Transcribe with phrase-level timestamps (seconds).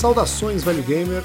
[0.00, 1.22] Saudações, velho gamer.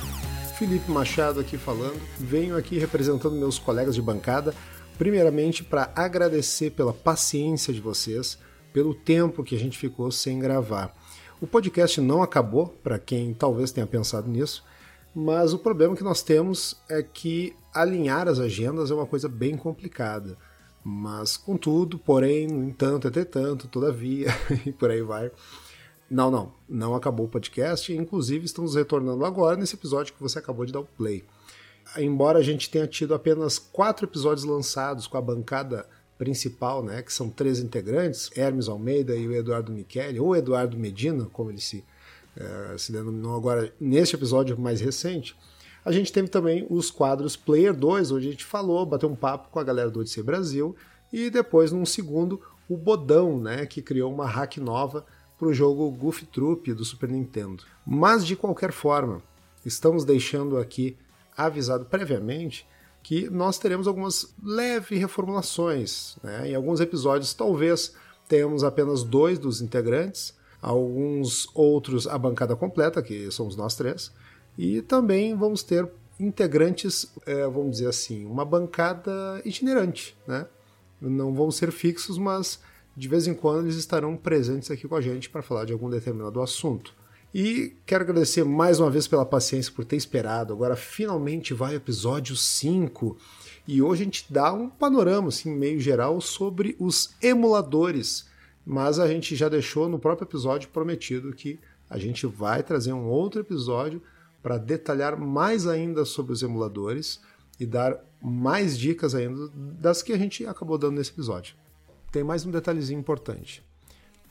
[0.59, 1.97] Felipe Machado aqui falando.
[2.19, 4.53] Venho aqui representando meus colegas de bancada,
[4.97, 8.37] primeiramente para agradecer pela paciência de vocês,
[8.73, 10.93] pelo tempo que a gente ficou sem gravar.
[11.39, 14.61] O podcast não acabou, para quem talvez tenha pensado nisso,
[15.15, 19.55] mas o problema que nós temos é que alinhar as agendas é uma coisa bem
[19.55, 20.37] complicada.
[20.83, 24.27] Mas, contudo, porém, no entanto, entretanto, todavia,
[24.65, 25.31] e por aí vai.
[26.09, 27.91] Não, não, não acabou o podcast.
[27.93, 31.23] Inclusive, estamos retornando agora nesse episódio que você acabou de dar o play.
[31.97, 37.11] Embora a gente tenha tido apenas quatro episódios lançados com a bancada principal, né, que
[37.11, 41.83] são três integrantes, Hermes Almeida e o Eduardo Michele, ou Eduardo Medina, como ele se,
[42.37, 45.35] uh, se denominou agora neste episódio mais recente,
[45.83, 49.49] a gente teve também os quadros Player 2, onde a gente falou, bateu um papo
[49.49, 50.75] com a galera do Odyssey Brasil,
[51.11, 55.05] e depois, num segundo, o Bodão, né, que criou uma hack nova
[55.37, 57.63] para o jogo Goof Troop do Super Nintendo.
[57.85, 59.21] Mas, de qualquer forma,
[59.65, 60.97] estamos deixando aqui
[61.35, 62.67] avisado previamente
[63.03, 66.17] que nós teremos algumas leves reformulações.
[66.23, 66.49] Né?
[66.49, 67.93] Em alguns episódios, talvez
[68.27, 74.11] tenhamos apenas dois dos integrantes, alguns outros a bancada completa, que somos nós três,
[74.57, 75.87] e também vamos ter
[76.19, 80.47] integrantes, é, vamos dizer assim, uma bancada itinerante, né?
[80.99, 82.59] Não vão ser fixos, mas
[82.95, 85.89] de vez em quando eles estarão presentes aqui com a gente para falar de algum
[85.89, 86.93] determinado assunto.
[87.33, 90.53] E quero agradecer mais uma vez pela paciência por ter esperado.
[90.53, 93.17] Agora finalmente vai o episódio 5
[93.67, 98.25] e hoje a gente dá um panorama assim meio geral sobre os emuladores.
[98.65, 103.05] Mas a gente já deixou no próprio episódio prometido que a gente vai trazer um
[103.05, 104.01] outro episódio
[104.41, 107.19] para detalhar mais ainda sobre os emuladores
[107.59, 111.55] e dar mais dicas ainda das que a gente acabou dando nesse episódio.
[112.15, 113.61] Tem mais um detalhezinho importante.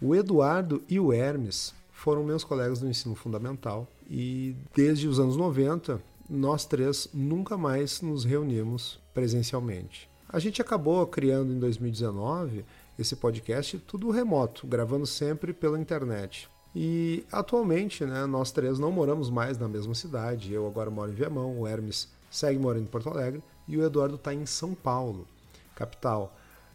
[0.00, 5.36] O Eduardo e o Hermes foram meus colegas do ensino fundamental e desde os anos
[5.36, 10.08] 90 nós três nunca mais nos reunimos presencialmente.
[10.26, 12.64] A gente acabou criando em 2019
[12.98, 16.48] esse podcast tudo remoto, gravando sempre pela internet.
[16.74, 20.54] E atualmente, né, nós três não moramos mais na mesma cidade.
[20.54, 24.14] Eu agora moro em Viamão, o Hermes segue morando em Porto Alegre e o Eduardo
[24.14, 25.28] está em São Paulo,
[25.74, 26.34] capital.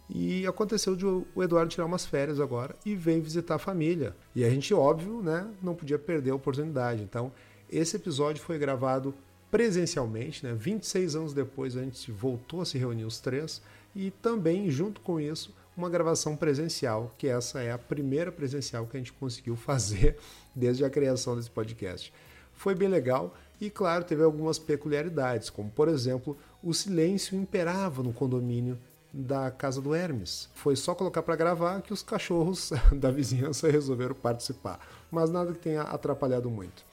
[0.09, 4.15] E aconteceu de o Eduardo tirar umas férias agora e vem visitar a família.
[4.35, 7.03] E a gente, óbvio, né, não podia perder a oportunidade.
[7.03, 7.31] Então,
[7.71, 9.13] esse episódio foi gravado
[9.51, 10.53] presencialmente, né?
[10.53, 13.61] 26 anos depois a gente voltou a se reunir os três
[13.95, 18.97] e também junto com isso uma gravação presencial, que essa é a primeira presencial que
[18.97, 20.17] a gente conseguiu fazer
[20.55, 22.11] desde a criação desse podcast.
[22.53, 28.11] Foi bem legal e, claro, teve algumas peculiaridades, como, por exemplo, o silêncio imperava no
[28.11, 28.77] condomínio
[29.11, 30.49] da casa do Hermes.
[30.53, 35.59] Foi só colocar para gravar que os cachorros da vizinhança resolveram participar, mas nada que
[35.59, 36.85] tenha atrapalhado muito.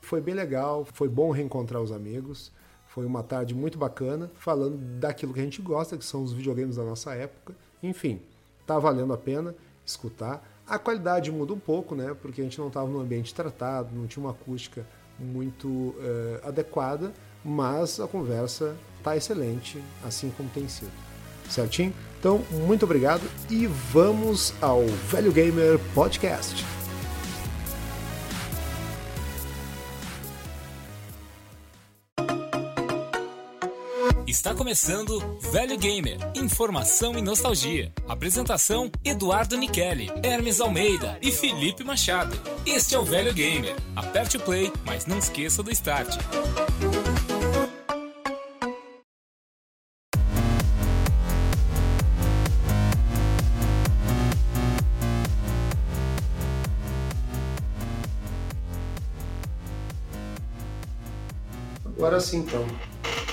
[0.00, 2.52] Foi bem legal, foi bom reencontrar os amigos.
[2.86, 6.76] Foi uma tarde muito bacana, falando daquilo que a gente gosta, que são os videogames
[6.76, 7.52] da nossa época,
[7.82, 8.22] enfim,
[8.64, 9.52] tá valendo a pena
[9.84, 10.46] escutar.
[10.66, 12.14] A qualidade muda um pouco, né?
[12.22, 14.86] Porque a gente não estava num ambiente tratado, não tinha uma acústica
[15.18, 17.12] muito uh, adequada,
[17.44, 21.03] mas a conversa tá excelente, assim como tem sido.
[21.48, 21.92] Certinho?
[22.18, 26.64] Então, muito obrigado e vamos ao Velho Gamer Podcast.
[34.26, 37.92] Está começando Velho Gamer, informação e nostalgia.
[38.08, 42.36] Apresentação: Eduardo Nicheli, Hermes Almeida e Felipe Machado.
[42.66, 43.76] Este é o Velho Gamer.
[43.94, 46.16] Aperte o play, mas não esqueça do start.
[62.04, 62.66] Agora sim, então.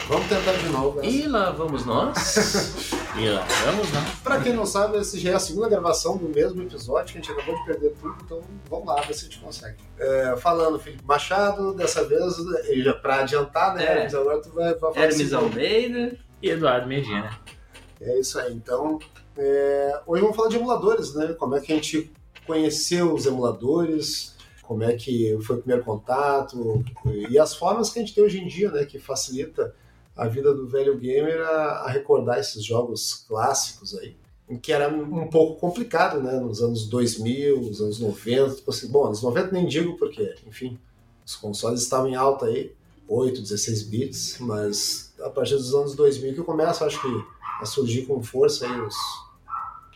[0.07, 0.99] Vamos tentar de novo.
[0.99, 1.09] Essa.
[1.09, 2.93] E lá vamos nós.
[3.19, 4.09] e lá vamos nós.
[4.23, 7.21] Pra quem não sabe, essa já é a segunda gravação do mesmo episódio, que a
[7.21, 9.75] gente acabou de perder tudo, então vamos lá, ver se a gente consegue.
[9.99, 12.33] É, falando, Felipe Machado, dessa vez,
[12.81, 13.97] já pra adiantar, né, É.
[13.97, 17.37] Hermes, agora tu vai, vai falar Hermes assim, Almeida e Eduardo Medina.
[17.99, 18.99] É isso aí, então,
[19.35, 22.09] é, hoje vamos falar de emuladores, né, como é que a gente
[22.47, 24.33] conheceu os emuladores,
[24.71, 26.81] como é que foi o primeiro contato,
[27.29, 29.75] e as formas que a gente tem hoje em dia, né, que facilita
[30.15, 34.15] a vida do velho gamer a, a recordar esses jogos clássicos aí,
[34.61, 39.07] que era um pouco complicado, né, nos anos 2000, nos anos 90, tipo assim, bom,
[39.07, 40.79] anos 90 nem digo porque, enfim,
[41.25, 42.73] os consoles estavam em alta aí,
[43.09, 47.25] 8, 16 bits, mas a partir dos anos 2000 que começa, acho que,
[47.59, 48.95] a surgir com força aí os,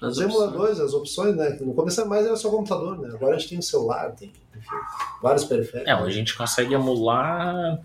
[0.01, 0.35] As Os opções.
[0.35, 1.57] emuladores, as opções, né?
[1.61, 3.09] No começo mais era só computador, né?
[3.13, 4.69] Agora a gente tem celular, tem enfim,
[5.21, 5.87] vários periféricos.
[5.91, 7.79] É, hoje a gente consegue emular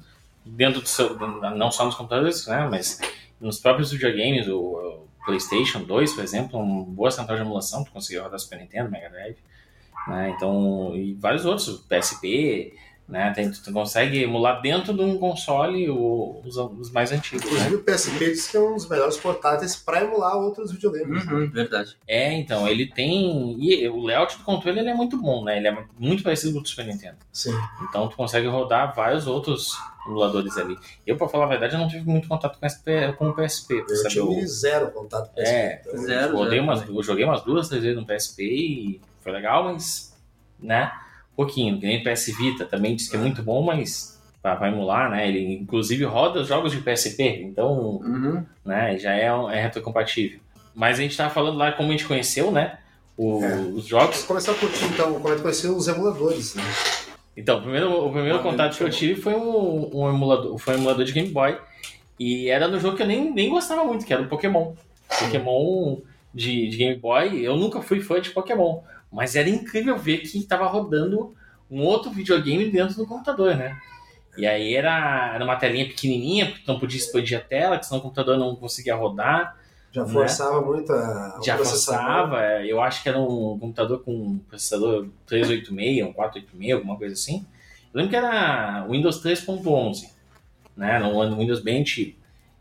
[0.44, 1.16] dentro do seu.
[1.56, 2.66] Não só nos computadores, né?
[2.70, 3.00] Mas
[3.40, 7.84] nos próprios videogames, o, o PlayStation 2, por exemplo, é uma boa central de emulação,
[7.84, 9.36] tu conseguiu rodar Super Nintendo, Mega Drive,
[10.08, 10.32] né?
[10.36, 12.74] Então, e vários outros, PSP,
[13.10, 13.32] né?
[13.34, 17.50] Tem, tu consegue emular dentro de um console o- os, os mais antigos, né?
[17.66, 21.24] Inclusive o PSP diz que é um dos melhores portáteis para emular outros videogames.
[21.26, 21.96] Uhum, verdade.
[22.06, 23.56] É, então, ele tem.
[23.60, 25.56] E o layout do controle ele é muito bom, né?
[25.58, 27.16] Ele é muito parecido com o do Super Nintendo.
[27.32, 27.52] Sim.
[27.82, 29.76] Então tu consegue rodar vários outros
[30.06, 30.78] emuladores ali.
[31.06, 33.74] Eu, pra falar a verdade, eu não tive muito contato com, SP, com o PSP.
[33.88, 34.46] Eu saber tive o...
[34.46, 35.56] zero contato com o PSP.
[35.56, 36.38] É, então, Zero.
[36.38, 40.16] eu, zero umas, eu joguei umas duas, três vezes no PSP e foi legal, mas,
[40.58, 40.90] né,
[41.36, 41.78] pouquinho.
[41.78, 45.28] Que nem PS Vita também disse que é muito bom, mas pra, pra emular, né,
[45.28, 48.44] ele inclusive roda os jogos de PSP, então, Uhum.
[48.64, 50.40] né, já é, é retrocompatível.
[50.74, 52.78] Mas a gente tava falando lá como a gente conheceu, né,
[53.18, 53.54] o- É.
[53.74, 54.22] os jogos.
[54.24, 56.62] Começar a curtir então, como é que conhecer os emuladores, né?
[57.36, 60.74] Então, o primeiro, o primeiro Ah, contato que eu tive foi um, um emulador, foi
[60.74, 61.56] um emulador de Game Boy.
[62.18, 64.72] E era no jogo que eu nem, nem gostava muito, que era o Pokémon.
[65.18, 65.98] Pokémon
[66.34, 68.80] de, de Game Boy, eu nunca fui fã de Pokémon.
[69.10, 71.34] Mas era incrível ver que tava rodando
[71.70, 73.78] um outro videogame dentro do computador, né?
[74.36, 77.98] E aí era, era uma telinha pequenininha, porque não podia expandir a tela, que senão
[77.98, 79.56] o computador não conseguia rodar.
[79.92, 80.12] Já Né?
[80.12, 85.08] forçava muito a, Já forçava, é, eu acho que era um computador com um processador
[85.26, 87.44] 386, um 486, alguma coisa assim.
[87.92, 90.08] Eu lembro que era Windows 3.11,
[90.76, 90.94] né?
[90.94, 92.16] Era um Windows bem antigo.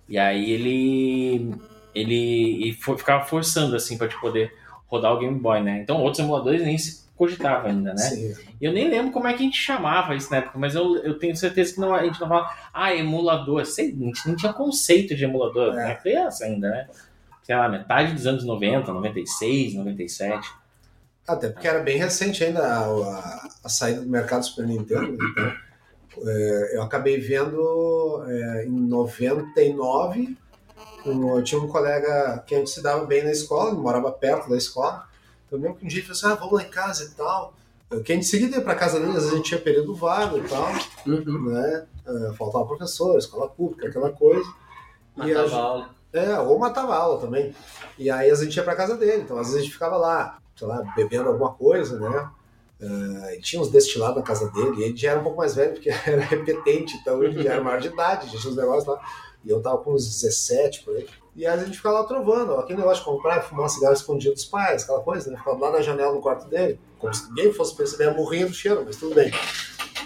[0.08, 1.56] E aí ele
[1.94, 4.52] ele e foi, ficava forçando assim para te poder
[4.90, 5.80] rodar o Game Boy, né?
[5.82, 7.98] Então outros emuladores nem se cogitava ainda, né?
[7.98, 8.34] Sim.
[8.62, 11.18] Eu nem lembro como é que a gente chamava isso na época, mas eu, eu
[11.20, 13.66] tenho certeza que não, a gente não falava, ah, emulador.
[13.66, 15.76] Sei, a gente nem tinha conceito de emulador, É.
[15.76, 15.96] né?
[15.96, 16.88] Criança ainda, né?
[17.44, 20.50] Sei lá, metade dos anos 90, 96, 97.
[21.28, 25.12] Até porque era bem recente ainda a, a- a saída do mercado do Super Nintendo.
[25.12, 25.18] né?
[26.12, 30.38] Então, é, eu acabei vendo é, em 99.
[31.06, 34.12] Um- eu tinha um colega que a gente se dava bem na escola, ele morava
[34.12, 35.08] perto da escola.
[35.52, 37.54] Eu lembro que um dia ele falou assim: ah, vamos lá em casa e tal.
[38.06, 40.38] Que a gente seguia ia pra casa dele, às vezes a gente tinha período vago
[40.38, 40.68] e tal,
[41.08, 41.50] Uhum.
[41.50, 41.86] né?
[42.06, 44.48] É, faltava professor, escola pública, aquela coisa.
[45.16, 45.90] Matava gente- a aula.
[46.14, 47.56] é, ou matava aula também.
[47.98, 50.38] E aí a gente ia pra casa dele, então às vezes a gente ficava lá,
[50.56, 52.30] sei lá, bebendo alguma coisa, né?
[52.82, 55.56] Ah, e tinha uns destilados na casa dele, e ele já era um pouco mais
[55.56, 58.86] velho, porque era repetente, então ele já era maior de idade, já tinha uns negócios
[58.86, 59.02] lá.
[59.44, 61.08] E eu tava com uns 17 por aí.
[61.36, 64.46] E aí a gente ficava lá trovando, aquele negócio de comprar fumar cigarro escondido dos
[64.46, 65.38] pais, aquela coisa, né?
[65.38, 68.54] Ficava lá na janela no quarto dele, como se ninguém fosse perceber a morrinha do
[68.54, 69.32] cheiro, mas tudo bem.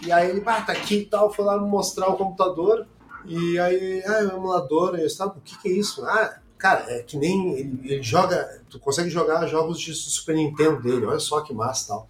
[0.05, 2.85] E aí ele, ah, tá aqui e tal, foi lá mostrar o computador,
[3.25, 6.05] e aí, ah, é um emulador, eu estava, o que que é isso?
[6.05, 10.81] Ah, cara, é que nem ele, ele joga, tu consegue jogar jogos de Super Nintendo
[10.81, 12.09] dele, olha só que massa e tal.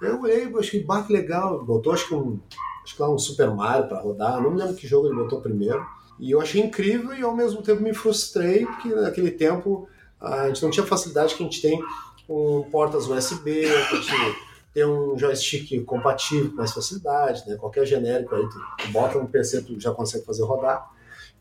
[0.00, 2.38] Eu olhei, achei, bah, que legal, botou acho que um,
[2.84, 5.40] acho que lá um Super Mario pra rodar, não me lembro que jogo ele botou
[5.40, 5.84] primeiro.
[6.18, 9.88] E eu achei incrível e ao mesmo tempo me frustrei, porque naquele tempo
[10.20, 11.80] a gente não tinha facilidade que a gente tem
[12.26, 14.12] com portas USB, a gente
[14.74, 17.56] tem um joystick compatível com mais facilidade, né?
[17.56, 20.90] Qualquer genérico aí, tu, bota no PC, tu já consegue fazer rodar.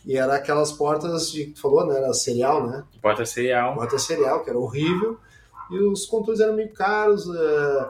[0.06, 1.98] E era aquelas portas de, que tu falou, né?
[1.98, 2.84] Era serial, né?
[3.02, 3.76] Porta serial.
[3.76, 5.20] Porta serial, que era horrível.
[5.70, 7.28] E os controles eram meio caros.
[7.28, 7.90] é,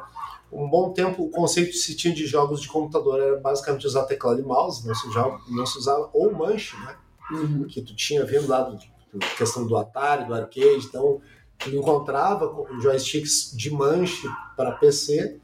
[0.52, 4.04] um bom tempo, o conceito que se tinha de jogos de computador era basicamente usar
[4.04, 6.96] teclado e mouse, não se usava, não se usava ou manche, né?
[7.30, 7.66] Uhum.
[7.66, 11.20] que tu tinha vindo lá do, do questão do Atari, do arcade, então
[11.58, 12.50] tu encontrava
[12.82, 15.38] joysticks de manche para PC,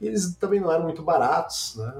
[0.00, 1.92] e eles também não eram muito baratos, né?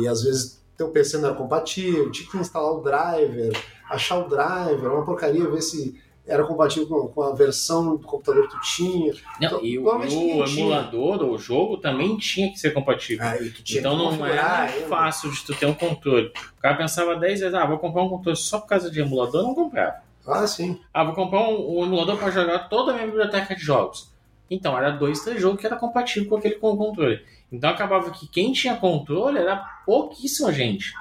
[0.00, 3.56] E às vezes teu PC não era compatível, tinha que instalar o driver,
[3.88, 8.48] achar o driver, uma porcaria ver se era compatível com, com a versão do computador
[8.48, 9.12] que tu tinha.
[9.40, 13.24] Não, Então, e o, o emulador, o jogo, também tinha que ser compatível.
[13.24, 14.86] Ah, tinha Então não é ainda.
[14.88, 16.32] fácil de tu ter um controle.
[16.58, 19.42] O cara pensava 10 vezes, ah, vou comprar um controle só por causa de emulador,
[19.42, 19.96] não comprava.
[20.26, 20.80] Ah, sim.
[20.92, 24.10] Ah, vou comprar um, um emulador para jogar toda a minha biblioteca de jogos.
[24.50, 27.20] Então, era dois, três jogos que era compatível com aquele com controle.
[27.50, 29.56] Então acabava que quem tinha controle era
[29.86, 30.92] pouquíssima gente.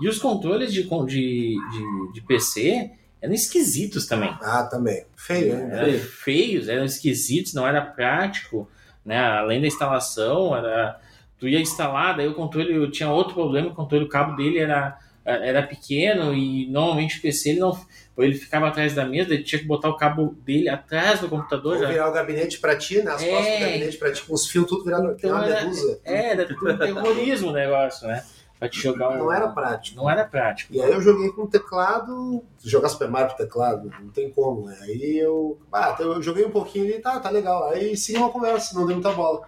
[0.00, 2.90] E os controles de, de, de, de PC
[3.22, 4.36] eram esquisitos também.
[4.42, 5.04] Ah, também.
[5.16, 5.78] Feio, né?
[5.78, 8.68] Eram feios, eram esquisitos, não era prático,
[9.04, 9.16] né?
[9.18, 10.98] Além da instalação, era
[11.38, 14.58] tu ia instalar, daí o controle eu tinha outro problema, o controle o cabo dele
[14.58, 17.78] era era pequeno e normalmente o PC ele não
[18.18, 21.76] ele ficava atrás da mesa, ele tinha que botar o cabo dele atrás do computador.
[21.80, 23.12] Ou virar o gabinete pra ti, né?
[23.12, 23.30] As É.
[23.30, 26.00] costas do gabinete pra ti, com os fios tudo virado Então uma era- medusa.
[26.04, 26.44] É, era
[26.78, 28.22] terrorismo o negócio, né?
[28.62, 29.18] Pra te jogar um...
[29.18, 29.96] Não era prático.
[29.96, 30.72] Não era prático.
[30.72, 34.78] E aí eu joguei com teclado, jogar Super Mario com teclado, não tem como, né?
[34.82, 37.68] Aí eu, ah, eu joguei um pouquinho e tá, tá legal.
[37.70, 39.42] Aí sim uma conversa, não deu muita bola.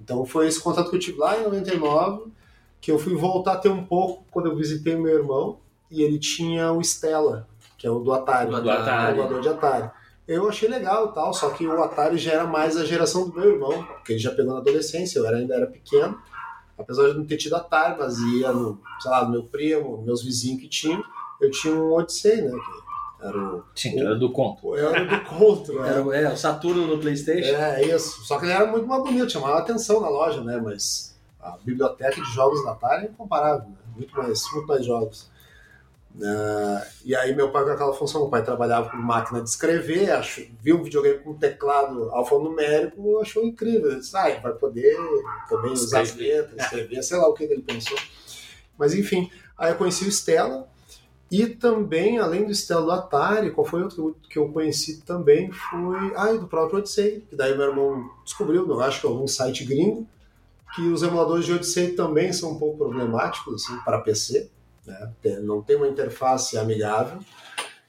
[0.00, 2.30] Então foi esse contato que eu tive lá em 99,
[2.80, 5.58] que eu fui voltar a ter um pouco quando eu visitei meu irmão,
[5.90, 9.12] e ele tinha o Stella, que é o do Atari, Do Atari.
[9.12, 9.90] o emulador de Atari.
[10.28, 13.34] Eu achei legal e tal, só que o Atari já era mais a geração do
[13.34, 16.16] meu irmão, porque ele já pegou na adolescência, eu ainda era pequeno,
[16.80, 20.22] apesar de não ter tido Atari, mas ia no, sei lá, no meu primo, meus
[20.22, 21.02] vizinhos que tinham,
[21.40, 24.74] eu tinha um Odyssey, né, que era o, Sim, era do conto.
[24.76, 25.88] era do contra, né?
[25.90, 27.54] Era, o- é, o Saturno no Playstation.
[27.54, 28.22] É, isso.
[28.24, 30.58] Só que ele era muito mais bonito, chamava atenção na loja, né?
[30.62, 33.76] Mas a biblioteca de jogos da Atari é incomparável, né?
[33.94, 35.28] Muito mais, muito mais jogos.
[36.22, 40.10] Ah, e aí meu pai com aquela função, meu pai trabalhava com máquina de escrever,
[40.10, 43.98] achou, viu um videogame com teclado alfanumérico, achou incrível.
[43.98, 44.96] Disse, ah, vai poder
[45.48, 46.36] também usar as Escrever.
[46.40, 47.96] letras, escrever, sei lá o que ele pensou.
[48.78, 50.68] Mas enfim, aí eu conheci o Stella,
[51.30, 55.48] e também, além do Stella do Atari, qual foi outro que eu- conheci também?
[55.52, 56.12] Foi.
[56.16, 59.64] Ah, do próprio Odyssey, que daí meu irmão descobriu, eu acho que é algum site
[59.64, 60.08] gringo,
[60.74, 64.50] que os emuladores de Odyssey também são um pouco problemáticos assim, para PC,
[64.86, 65.12] né?
[65.42, 67.18] Não tem uma interface amigável.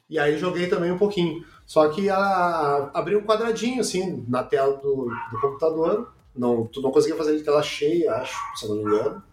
[0.10, 1.46] E aí joguei também um pouquinho.
[1.66, 6.14] Só que a, abriu um quadradinho assim na tela do, do computador.
[6.36, 9.24] Não, tu não conseguia fazer de tela cheia, acho, se eu não me engano.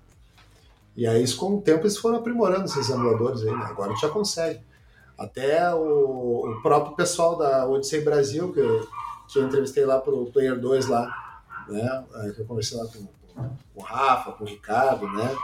[0.96, 3.64] E aí, com o tempo, eles foram aprimorando esses emuladores aí, né?
[3.68, 4.60] Agora já consegue.
[5.16, 8.88] Até o, o próprio pessoal da Odyssey Brasil, que eu,
[9.28, 12.04] que eu entrevistei lá pro Player 2 lá, né?
[12.34, 15.36] Que eu conversei lá com, com o Rafa, com o Ricardo, né?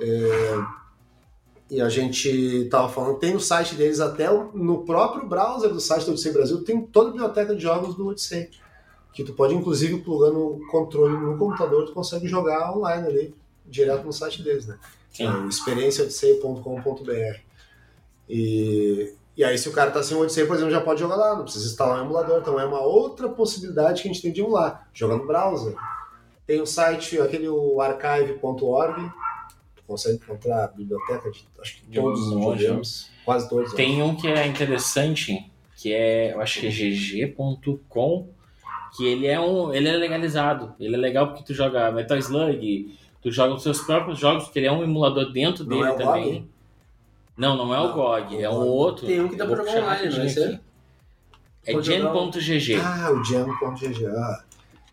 [0.00, 0.54] É,
[1.70, 6.06] e a gente tava falando, tem no site deles até no próprio browser do site
[6.06, 8.48] do Odyssey Brasil, tem toda a biblioteca de jogos do Odyssey.
[9.12, 13.34] Que tu pode, inclusive, plugando o controle no computador, tu consegue jogar online ali,
[13.66, 14.78] direto no site deles, né?
[15.10, 15.26] Sim.
[15.26, 17.40] É, experienciaodyssey.com.br.
[18.28, 21.16] E, e aí, se o cara tá sem o Odyssey, por exemplo, já pode jogar
[21.16, 22.38] lá, não precisa instalar um emulador.
[22.40, 25.74] Então é uma outra possibilidade que a gente tem de lá, jogar no browser.
[26.46, 27.46] Tem o site, aquele
[27.78, 29.12] archive.org,
[29.88, 33.72] consegue encontrar a biblioteca de acho que De todos os videogames, quase todos.
[33.72, 38.28] Tem um que é interessante, que é, eu acho que é gg.com,
[38.96, 40.74] que ele é um, ele é legalizado.
[40.78, 44.58] Ele é legal porque tu joga Metal Slug, tu joga os seus próprios jogos, porque
[44.58, 46.24] ele é um emulador dentro Não dele é o também.
[46.34, 46.48] GOG?
[47.36, 49.06] Não, não é o Não, GOG, o é um outro.
[49.06, 50.60] Tem um que dá pra jogar online, não é aqui.
[51.66, 52.76] É um- gen.gg.
[52.80, 54.06] Ah, o Jam.gg.
[54.06, 54.44] Ah.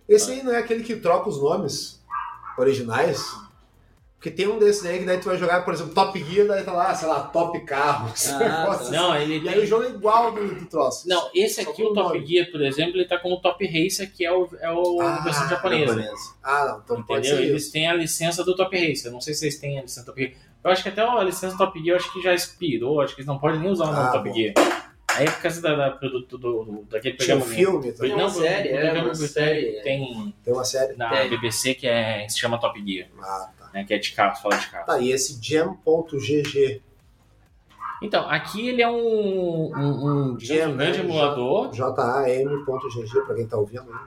[0.07, 2.03] Esse aí não é aquele que troca os nomes
[2.57, 3.23] originais?
[4.17, 6.63] Porque tem um desses aí que daí tu vai jogar, por exemplo, Top Gear, daí
[6.63, 8.11] tá lá, sei lá, Top Carro.
[8.15, 8.79] esse Ah.
[8.91, 9.53] Não, ele E tem...
[9.53, 11.07] aí o jogo é igual do, do troço.
[11.07, 12.25] Não, esse aqui, o Top nome.
[12.25, 15.47] Gear, por exemplo, ele tá como Top Racer, que é o, é o Ah, versão
[15.47, 16.11] japonesa.
[16.41, 17.45] Ah, não, então pode Entendeu?
[17.49, 17.71] Eles isso.
[17.73, 19.11] têm a licença do Top Racer.
[19.11, 20.33] Não sei se eles têm a licença do Top Gear.
[20.63, 23.01] Eu acho que até a licença do Top Gear eu acho que já expirou.
[23.01, 24.33] Acho que eles não podem nem usar o nome Ah, Top bom.
[24.35, 24.53] Gear.
[25.15, 27.57] Aí é por causa da, da produto do, do, daquele Tinha um programa.
[27.63, 27.99] filme, tá?
[28.03, 29.81] Tem uma série, é, programa uma série.
[29.81, 30.95] Tem tem uma série.
[30.97, 31.29] na Tem.
[31.29, 33.69] BBC que, é, se chama Top Gear, Ah, tá.
[33.73, 34.85] né, que é de carro, fala de carro.
[34.85, 36.81] Tá, e esse Jam.gg.
[38.01, 41.05] Então, aqui ele é um, um, um, Jam, um grande né?
[41.05, 41.73] emulador.
[41.73, 43.83] Jam.gg, pra quem tá ouvindo.
[43.85, 43.99] né?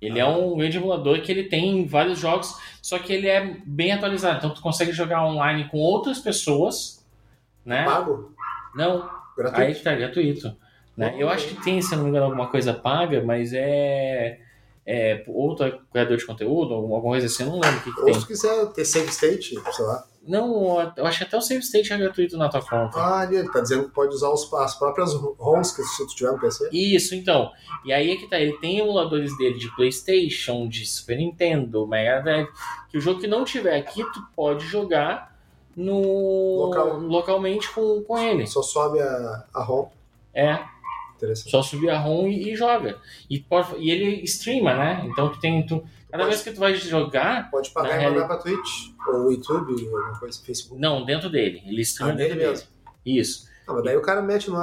[0.00, 3.92] Ele é um grande emulador que ele tem vários jogos, só que ele é bem
[3.92, 4.36] atualizado.
[4.38, 7.04] Então tu consegue jogar online com outras pessoas,
[7.64, 7.84] né?
[7.84, 8.32] Pago?
[8.74, 9.60] Não, Gratuito.
[9.60, 10.56] aí tá gratuito.
[10.96, 11.14] Né?
[11.18, 14.38] Eu acho que tem, se não me engano, alguma coisa paga, mas é,
[14.86, 18.04] é outro criador de conteúdo, alguma coisa assim, eu não lembro o que, que Ou
[18.06, 18.14] tem.
[18.14, 20.04] se tu quiser ter save state, sei lá.
[20.26, 22.96] Não, eu acho que até o save state é gratuito na tua conta.
[22.96, 26.30] Ah, ele tá dizendo que pode usar os- as próprias ROMs que se tu tiver
[26.32, 26.70] no PC.
[26.72, 27.50] Isso, então.
[27.84, 32.22] E aí é que tá, ele tem emuladores dele de Playstation, de Super Nintendo, Mega
[32.22, 32.48] Drive,
[32.90, 35.33] que o jogo que não tiver aqui, tu pode jogar
[35.76, 36.98] no Local.
[37.00, 38.46] localmente com, com ele.
[38.46, 39.88] Só sobe a, a ROM.
[40.32, 40.58] É,
[41.16, 41.50] Interessante.
[41.50, 42.98] só subir a ROM e, e joga.
[43.30, 45.02] E, pode, e ele streama, né?
[45.06, 45.64] Então tu tem.
[45.66, 45.78] Tu,
[46.10, 49.72] cada pode- vez que tu vai jogar, Pode pagar e mandar pra Twitch, ou YouTube,
[49.88, 50.80] ou alguma coisa, Facebook.
[50.80, 51.62] não, dentro dele.
[51.66, 52.62] Ele streama Ah, dentro dele dele.
[53.06, 53.48] Isso.
[53.66, 54.56] Não, mas daí o cara mete no,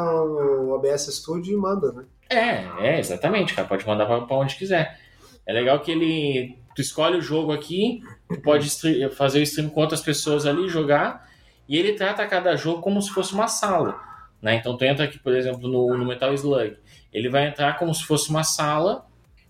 [0.65, 2.05] no OBS Studio e manda, né?
[2.29, 3.67] É, é, exatamente, cara.
[3.67, 4.99] Pode mandar pra, pra onde quiser.
[5.45, 6.57] É legal que ele.
[6.75, 8.01] Tu escolhe o jogo aqui,
[8.33, 8.69] tu pode
[9.15, 11.27] fazer o stream com outras pessoas ali, jogar,
[11.67, 14.00] e ele trata cada jogo como se fosse uma sala.
[14.41, 14.55] Né?
[14.55, 16.75] Então tu entra aqui, por exemplo, no, no Metal Slug.
[17.13, 19.05] Ele vai entrar como se fosse uma sala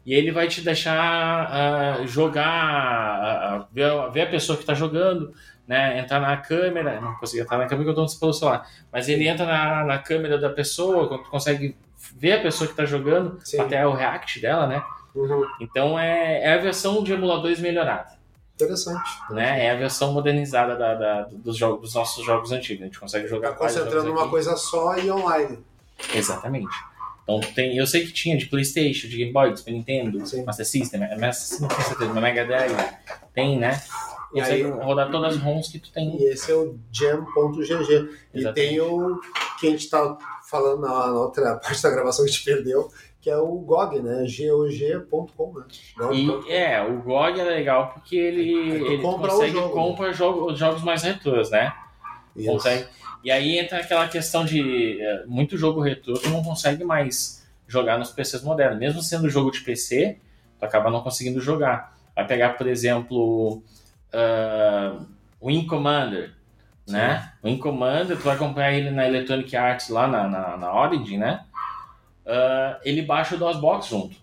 [0.05, 4.73] e ele vai te deixar ah, jogar, ah, ver, a- ver a pessoa que está
[4.73, 5.33] jogando,
[5.67, 5.99] né?
[5.99, 6.99] entrar na câmera.
[6.99, 8.67] Não consegui entrar na câmera que eu estou pelo celular.
[8.91, 11.75] Mas ele entra na, na câmera da pessoa, quando tu consegue
[12.17, 13.61] ver a pessoa que está jogando, Sim.
[13.61, 14.83] até o react dela, né?
[15.13, 15.45] Uhum.
[15.59, 18.20] Então é, é a versão de emuladores melhorada.
[18.63, 19.09] Interessante.
[19.29, 19.65] né?
[19.65, 22.83] É a versão modernizada da, da- dos, jogos, dos nossos jogos antigos.
[22.83, 24.29] A gente consegue jogar Tá concentrando numa aqui.
[24.31, 25.59] coisa só e online.
[26.13, 26.75] Exatamente.
[27.23, 30.43] Então tem, eu sei que tinha de Playstation, de Game Boy, de Super Nintendo, Sim.
[30.43, 32.75] Master System, Master System, não tenho certeza, mas Mega Drive,
[33.33, 33.79] tem, né?
[34.33, 36.15] E Consegue aí- rodar todas as ROMs que tu tem.
[36.19, 38.09] E esse é o jam.gg.
[38.33, 39.19] E tem o
[39.59, 40.17] que a gente tá
[40.49, 42.89] falando na, na outra parte da gravação que a gente perdeu,
[43.21, 44.25] que é o GOG, né?
[45.09, 45.65] gog.com, né?
[45.97, 49.73] Não, E é, o GOG é legal porque ele, ele compra consegue jogo, né?
[49.73, 51.71] compra jogo- os jogos mais retrôs, né?
[52.35, 52.51] Isso.
[52.51, 52.87] Consegue.
[53.23, 57.99] E aí entra aquela questão de é, muito jogo retrô tu não consegue mais jogar
[57.99, 58.79] nos PCs modernos.
[58.79, 60.17] Mesmo sendo jogo de PC,
[60.59, 61.95] tu acaba não conseguindo jogar.
[62.15, 63.61] Vai pegar, por exemplo,
[65.39, 66.33] o Wing Commander,
[66.87, 67.31] né?
[67.43, 71.17] O Wing Commander, tu vai comprar ele na Electronic Arts lá na, na, na Origin,
[71.17, 71.45] né?
[72.31, 74.15] Ah, ele baixa o DOSBox junto.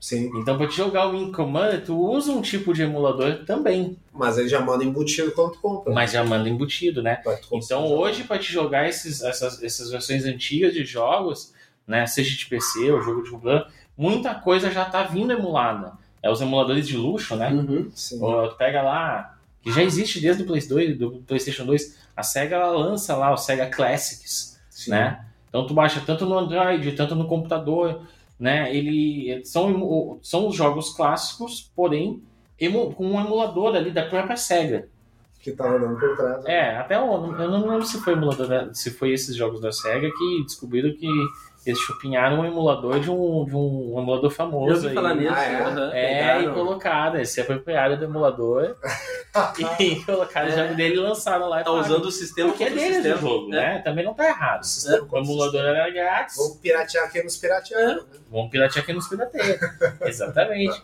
[0.00, 3.96] Sim, Então, para te jogar o Wing Commander, tu usa um tipo de emulador também,
[4.12, 5.92] mas ele já manda embutido quando tu compra.
[5.92, 7.20] mas já manda embutido, né?
[7.52, 11.52] Então hoje para te jogar esses, essas, essas versões antigas de jogos,
[11.84, 15.94] né, seja de PC ou jogo de computador, muita coisa já tá vindo emulada.
[16.22, 17.50] É os emuladores de luxo, né?
[17.50, 17.90] Uhum.
[17.92, 18.22] Sim.
[18.22, 22.54] Ou pega lá, que já existe desde o Play 2, do PlayStation 2, a Sega
[22.54, 24.90] ela lança lá o Sega Classics, Sim.
[24.92, 25.24] né?
[25.58, 28.02] Então tu baixa tanto no Android, tanto no computador,
[28.38, 28.72] né?
[28.74, 32.22] Ele são são os jogos clássicos, porém
[32.60, 34.88] emu- com um emulador ali da própria Sega.
[35.40, 36.44] Que tá rodando por trás.
[36.46, 40.08] É, até o, eu não lembro se foi emulador se foi esses jogos da Sega
[40.16, 41.08] que descobriram que
[41.66, 44.74] eles chupinharam um emulador de um, de um emulador Eu famoso.
[44.74, 44.94] ouvi aí.
[44.94, 45.34] falar nisso.
[45.34, 46.04] Ah, é?
[46.04, 46.42] É, pegaram.
[46.50, 48.76] e colocaram, eles se apropriaram do emulador
[49.80, 50.56] e colocaram o É.
[50.64, 51.60] jogo dele e lançaram lá.
[51.60, 53.20] e Tá usando o sistema Porque é contra o deles o sistema.
[53.30, 53.56] jogo, É.
[53.56, 53.78] né?
[53.84, 54.62] Também não tá errado.
[54.64, 57.96] Sistema O contra emulador era grátis, Vamos piratear quem nos piratearam.
[57.96, 58.02] Né?
[58.30, 59.58] vamos piratear aqui nos pirateia.
[60.02, 60.82] Exatamente.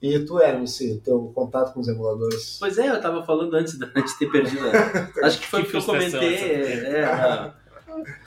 [0.00, 2.56] E tu, Hermes, teu contato com os emuladores?
[2.60, 4.62] Pois é, eu tava falando antes de de ter perdido.
[5.24, 6.36] Acho que foi Que o que eu comentei.
[6.86, 7.52] É, a,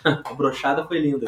[0.04, 1.26] a brochada foi linda.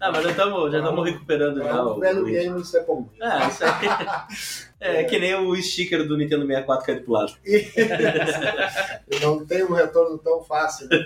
[0.00, 1.82] Ah, mas já estamos já tamo recuperando já.
[1.84, 3.08] o velho o- game isso é comum.
[3.20, 3.88] É, isso aí.
[4.80, 7.32] É que nem o sticker do Nintendo 64 cair pro lado.
[9.20, 10.88] Não tem um retorno tão fácil.
[10.88, 10.98] Né?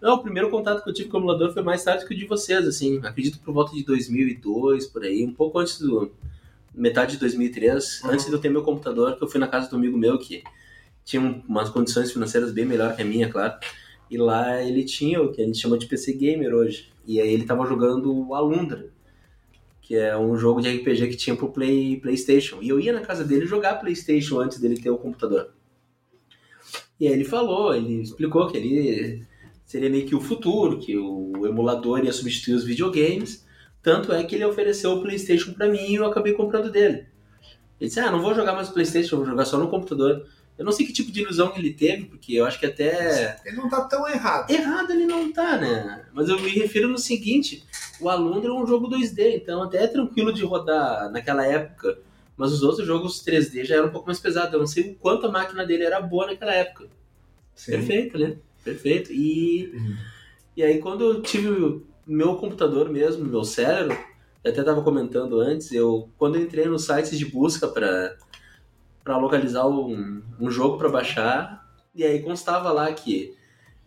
[0.00, 2.16] Não, o primeiro contato que eu tive com o emulador foi mais tarde que o
[2.16, 3.00] de vocês, assim.
[3.04, 5.24] Acredito por volta de 2002, por aí.
[5.26, 6.12] Um pouco antes do...
[6.72, 8.02] Metade de 2003.
[8.04, 8.10] Uhum.
[8.12, 10.44] Antes de eu ter meu computador, que eu fui na casa do amigo meu que
[11.04, 13.54] tinha um- umas condições financeiras bem melhor que a minha, claro.
[14.10, 16.90] E lá ele tinha o que a gente chama de PC Gamer hoje.
[17.06, 18.90] E aí ele tava jogando o Alundra,
[19.80, 22.58] que é um jogo de RPG que tinha pro Play, PlayStation.
[22.62, 25.52] E eu ia na casa dele jogar PlayStation antes dele ter o computador.
[27.00, 29.24] E aí ele falou, ele explicou que ele
[29.64, 33.46] seria meio que o futuro, que o emulador ia substituir os videogames.
[33.82, 37.06] Tanto é que ele ofereceu o PlayStation pra mim e eu acabei comprando dele.
[37.80, 40.26] Ele disse: Ah, não vou jogar mais no PlayStation, vou jogar só no computador.
[40.58, 43.38] Eu não sei que tipo de ilusão ele teve, porque eu acho que até.
[43.44, 44.50] Ele não tá tão errado.
[44.50, 46.04] Errado ele não tá, né?
[46.12, 47.64] Mas eu me refiro no seguinte:
[48.00, 51.98] o Alundra é um jogo 2D, então até é tranquilo de rodar naquela época.
[52.36, 54.52] Mas os outros jogos 3D já eram um pouco mais pesados.
[54.52, 56.88] Eu não sei o quanto a máquina dele era boa naquela época.
[57.54, 57.72] Sim.
[57.72, 58.36] Perfeito, né?
[58.64, 59.12] Perfeito.
[59.12, 59.72] E,
[60.56, 63.96] e aí, quando eu tive meu computador mesmo, meu cérebro,
[64.42, 68.16] eu até estava comentando antes, eu quando eu entrei nos sites de busca para
[69.08, 73.34] para localizar um, um jogo para baixar, e aí constava lá que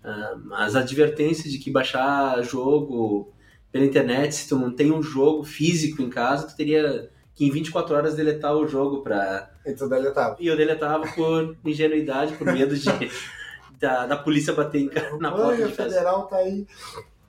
[0.03, 3.31] ah, as advertências de que baixar jogo
[3.71, 7.51] pela internet, se tu não tem um jogo físico em casa, tu teria que em
[7.51, 10.37] 24 horas deletar o jogo para Então daí eu tava.
[10.39, 12.89] e eu deletava por ingenuidade, por medo de
[13.79, 16.65] da, da polícia bater em na porta Olha, o federal tá aí.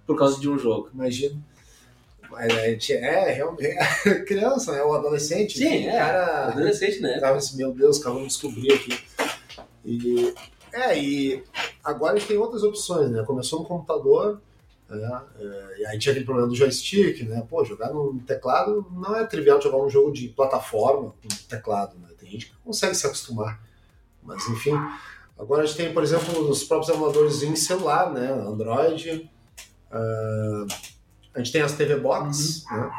[0.06, 0.88] por causa de um jogo.
[0.94, 1.38] Imagina.
[2.32, 3.76] Mas a gente é realmente
[4.26, 4.82] criança, né?
[4.82, 5.58] O adolescente.
[5.58, 5.92] Sim, é.
[5.92, 7.20] cara Adolescente, né?
[7.20, 8.98] tava assim, meu Deus, cara, vamos descobrir aqui.
[9.84, 10.34] E,
[10.72, 11.44] é, e
[11.84, 13.22] agora a gente tem outras opções, né?
[13.24, 14.40] Começou no computador,
[14.88, 15.22] né?
[15.38, 17.46] É, e aí tinha aquele problema do joystick, né?
[17.50, 22.08] Pô, jogar no teclado não é trivial jogar um jogo de plataforma com teclado, né?
[22.18, 23.60] Tem gente que consegue se acostumar.
[24.22, 24.72] Mas enfim,
[25.38, 28.32] agora a gente tem, por exemplo, os próprios emuladores em celular, né?
[28.32, 29.30] Android.
[29.90, 30.66] ah,
[31.34, 32.90] a gente tem as TV Box, né?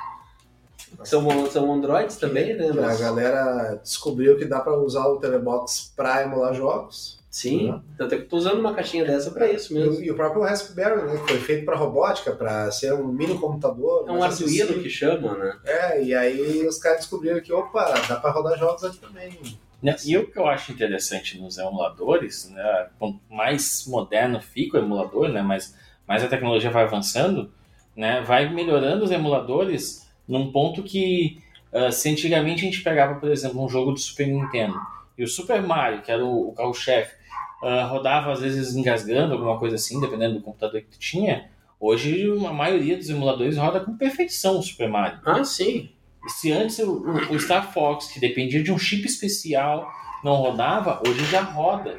[1.03, 2.71] São, são androids também, né?
[2.71, 7.21] Que a Mas- galera descobriu que dá para usar o TV Box para emular jogos.
[7.31, 9.95] Sim, tanto é que eu tô usando uma caixinha dessa pra isso E, mesmo.
[9.97, 11.17] o- e o próprio Raspberry, né?
[11.17, 14.05] Que foi feito para robótica, para ser um mini computador.
[14.07, 15.57] É um mais Arduino que chama, né?
[15.65, 19.35] É, e aí os caras descobriram que, opa, dá para rodar jogos aqui também.
[19.81, 24.81] Né, E o que eu acho interessante nos emuladores, né, quanto mais moderno fica o
[24.81, 25.75] emulador, né, mais,
[26.07, 27.51] mais a tecnologia vai avançando,
[27.95, 31.41] né, vai melhorando os emuladores num ponto que
[31.73, 34.79] Uh, se antigamente a gente pegava, por exemplo, um jogo de Super Nintendo
[35.17, 37.15] e o Super Mario, que era o, o carro-chefe,
[37.63, 42.31] uh, rodava às vezes engasgando, alguma coisa assim, dependendo do computador que tu tinha, hoje
[42.47, 45.19] a maioria dos emuladores roda com perfeição o Super Mario.
[45.25, 45.89] Ah, sim.
[46.27, 49.91] Se antes o, o Star Fox, que dependia de um chip especial,
[50.23, 51.97] não rodava, hoje já roda.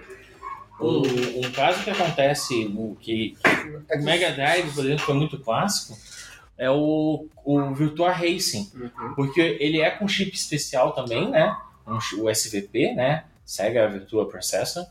[0.81, 3.37] Um, um caso que acontece, no, que,
[3.89, 5.97] que o Mega Drive, por exemplo, foi muito clássico,
[6.59, 8.71] é o, o Virtua Racing.
[8.75, 9.15] Uhum.
[9.15, 11.57] Porque ele é com chip especial também, né?
[11.87, 13.25] Um, o SVP, né?
[13.45, 14.87] Sega Virtua Processor,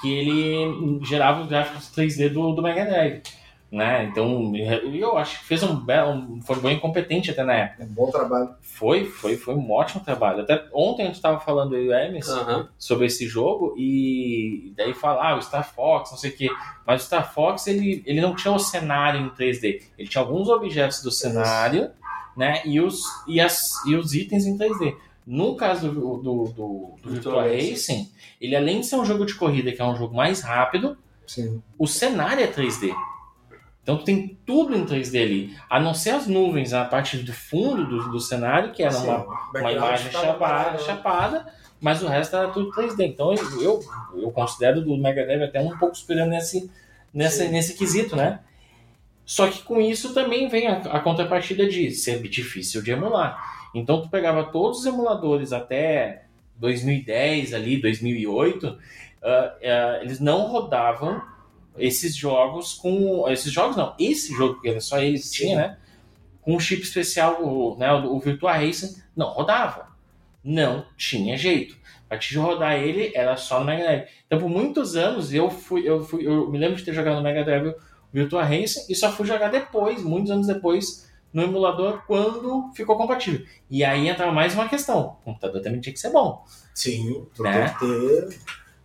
[0.00, 3.22] que ele gerava os gráficos 3D do, do Mega Drive.
[3.70, 4.04] Né?
[4.04, 7.82] Então, eu acho que fez um belo, foi bem competente até na época.
[7.82, 8.50] Um bom trabalho.
[8.62, 10.42] Foi, foi, foi um ótimo trabalho.
[10.42, 12.68] Até ontem a gente estava falando aí, o Hermes, Aham.
[12.78, 16.48] sobre esse jogo e daí falar ah, o Star Fox, não sei o que.
[16.86, 19.82] Mas o Star Fox ele, ele não tinha o cenário em 3D.
[19.98, 21.90] Ele tinha alguns objetos do cenário,
[22.36, 22.62] né?
[22.64, 24.94] E os, e, as, e os itens em 3D.
[25.26, 28.08] No caso do, do, do, do Virtua Racing,
[28.40, 31.60] ele além de ser um jogo de corrida, que é um jogo mais rápido, Sim.
[31.76, 32.94] o cenário é 3D.
[33.86, 35.56] Então tu tem tudo em 3D ali.
[35.70, 39.06] A não ser as nuvens, a parte do fundo do, do cenário, que era Sim.
[39.06, 40.78] uma, uma imagem tava chapada, né?
[40.80, 41.46] chapada,
[41.80, 43.06] mas o resto era tudo 3D.
[43.06, 43.80] Então eu,
[44.16, 46.68] eu, considero do Mega Drive até um pouco superior nesse,
[47.14, 47.50] nessa, Sim.
[47.50, 48.40] nesse quesito, né?
[49.24, 53.68] Só que com isso também vem a, a contrapartida de ser difícil de emular.
[53.72, 56.24] Então tu pegava todos os emuladores até
[56.56, 58.78] 2010 ali, 2008,
[59.22, 61.22] ah, ah, eles não rodavam
[61.78, 65.36] esses jogos com esses jogos não, esse jogo que era só ele que Sim.
[65.36, 65.78] tinha, né?
[66.42, 69.88] Com um chip especial, o, né, o Virtua Racing, não rodava.
[70.44, 71.76] Não tinha jeito.
[72.08, 74.04] Pra te rodar ele era só no Mega Drive.
[74.26, 77.22] Então por muitos anos eu fui eu fui eu me lembro de ter jogado no
[77.22, 77.74] Mega Drive o
[78.12, 83.44] Virtua Racing e só fui jogar depois, muitos anos depois, no emulador quando ficou compatível.
[83.68, 85.16] E aí entrava mais uma questão.
[85.20, 86.44] O computador também tinha que ser bom.
[86.72, 87.68] Sim, tu Né?
[87.68, 88.38] tem que ter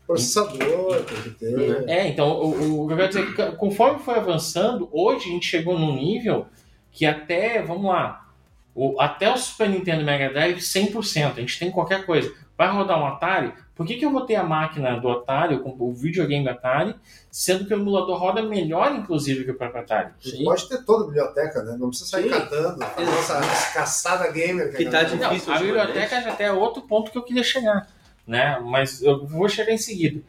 [0.08, 1.90] processador, tem que ter.
[1.90, 5.32] É, então, o, o que eu quero dizer, é que conforme foi avançando, hoje a
[5.34, 6.48] gente chegou num nível
[6.92, 8.28] que até, vamos lá,
[8.74, 12.34] o, até o Super Nintendo Mega Drive 100%, a gente tem qualquer coisa.
[12.58, 13.54] Vai rodar um Atari?
[13.76, 16.96] Por que, que eu vou ter a máquina do Atari, o, o videogame Atari,
[17.32, 20.12] sendo que o emulador roda melhor, inclusive, que o próprio Atari?
[20.22, 21.76] Tu pode ter toda a biblioteca, né?
[21.80, 22.30] Não precisa sair Sim.
[22.30, 24.76] catando, essa, essa caçada gamer.
[24.76, 27.24] Que a tá galera- Não, Difícil a biblioteca já até é outro ponto que eu
[27.24, 27.88] queria chegar,
[28.28, 28.60] né?
[28.60, 30.22] Mas eu vou chegar em seguida.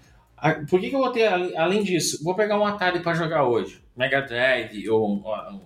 [0.68, 3.81] Por que, que eu vou ter, além disso, vou pegar um Atari para jogar hoje,
[3.96, 5.61] Mega Drive ou um,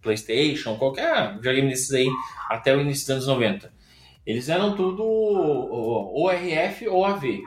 [0.00, 2.08] PlayStation, qualquer videogame desses aí,
[2.48, 3.72] até o início dos anos 90.
[4.24, 7.42] Eles eram tudo ou RF ou AV,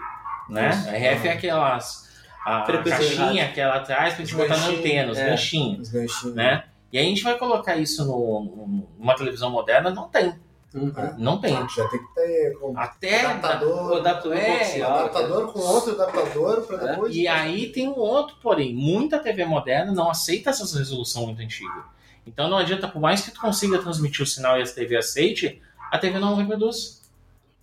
[0.50, 0.70] né?
[0.70, 2.12] RF é aquelas
[2.46, 3.44] a, a caixinha rádio.
[3.44, 5.30] aquela atrás pra gente botar na antena, os é.
[5.30, 6.36] ganchinhos Os ganchinhos.
[6.36, 6.66] né?
[6.92, 10.34] E aí a gente vai colocar isso no, numa televisão moderna, não tem.
[10.74, 10.92] Uhum.
[11.20, 11.54] Não tem.
[11.70, 16.78] Já tem que ter com Até adaptador, O adaptador É, adaptador com outro adaptador para
[16.78, 16.92] É.
[16.92, 17.16] depois.
[17.16, 21.84] E aí tem um outro, porém, muita TV moderna não aceita essas resolução muito antiga.
[22.26, 25.62] Então não adianta, por mais que tu consiga transmitir o sinal e a TV aceite,
[25.92, 27.02] a TV não reproduz.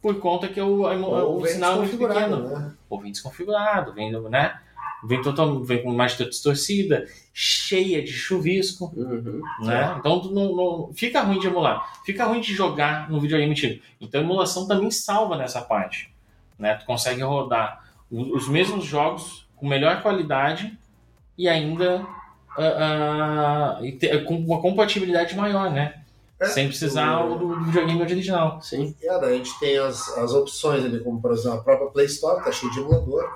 [0.00, 2.48] Por conta que o, o, o sinal é muito pequeno.
[2.48, 2.72] né?
[2.88, 4.58] Ou vem desconfigurado, vem, né?
[5.04, 8.92] Vem, total, vem com toda distorcida, cheia de chuvisco.
[8.94, 9.40] Uhum.
[9.62, 9.96] né?
[9.98, 13.82] Então tu não, não- fica ruim de emular, fica ruim de jogar no videogame antigo.
[14.00, 16.12] Então a emulação também salva nessa parte,
[16.58, 16.74] né?
[16.74, 20.76] Tu consegue rodar os mesmos jogos com melhor qualidade
[21.38, 22.06] e ainda
[23.82, 25.94] e ter- com uma compatibilidade maior, né?
[26.40, 28.60] É, Sem precisar o- do, do videogame original.
[28.62, 28.94] Sim.
[29.02, 32.42] E a gente tem as, as opções ali, como por exemplo a própria Play Store,
[32.42, 33.28] tá cheio de emulador.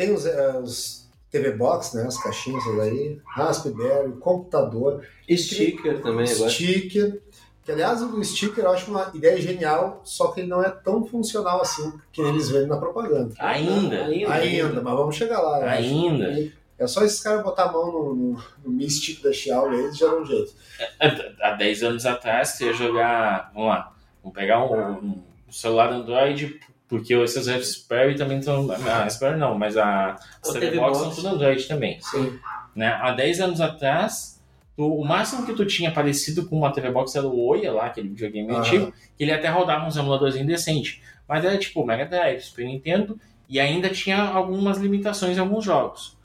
[0.00, 2.06] Tem os, eh, os TV Box, né?
[2.06, 6.50] As caixinhas aí, Raspberry, computador, Sticker também agora.
[6.50, 7.20] sticker.
[7.62, 11.04] Que aliás o sticker eu acho uma ideia genial, só que ele não é tão
[11.04, 13.34] funcional assim que eles vendem na propaganda.
[13.38, 14.32] Ainda, Ainda.
[14.32, 15.70] Ainda, mas vamos chegar lá.
[15.70, 16.50] ainda.
[16.78, 19.98] É só esses caras botar a mão no, no, no Mi Stick da Xiaomi, eles
[19.98, 20.54] já dão um jeito.
[21.42, 23.50] Há 10 anos atrás, você ia jogar.
[23.52, 26.58] Vamos lá, vamos pegar um, um celular Android,
[26.90, 28.70] porque esses Raspberry também estão.
[28.70, 31.14] A Raspberry não, mas a, as O TV TV Box Box.
[31.14, 31.98] são tudo Android também.
[32.02, 32.38] Sim.
[32.76, 32.88] Né?
[33.00, 34.42] Há 10 anos atrás,
[34.76, 37.86] tu- o máximo que tu tinha parecido com uma TV Box era o Oia lá,
[37.86, 38.58] aquele videogame Aham.
[38.60, 41.00] antigo, que ele até rodava uns emuladores indecentes.
[41.28, 46.16] Mas era tipo Mega Drive, Super Nintendo, e ainda tinha algumas limitações em alguns jogos.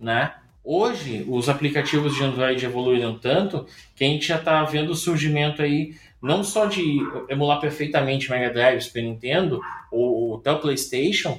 [0.00, 0.32] Né?
[0.64, 5.60] Hoje, os aplicativos de Android evoluíram tanto que a gente já está vendo o surgimento
[5.62, 11.38] aí não só de emular perfeitamente Mega Drive, Super Nintendo, ou, ou até o PlayStation,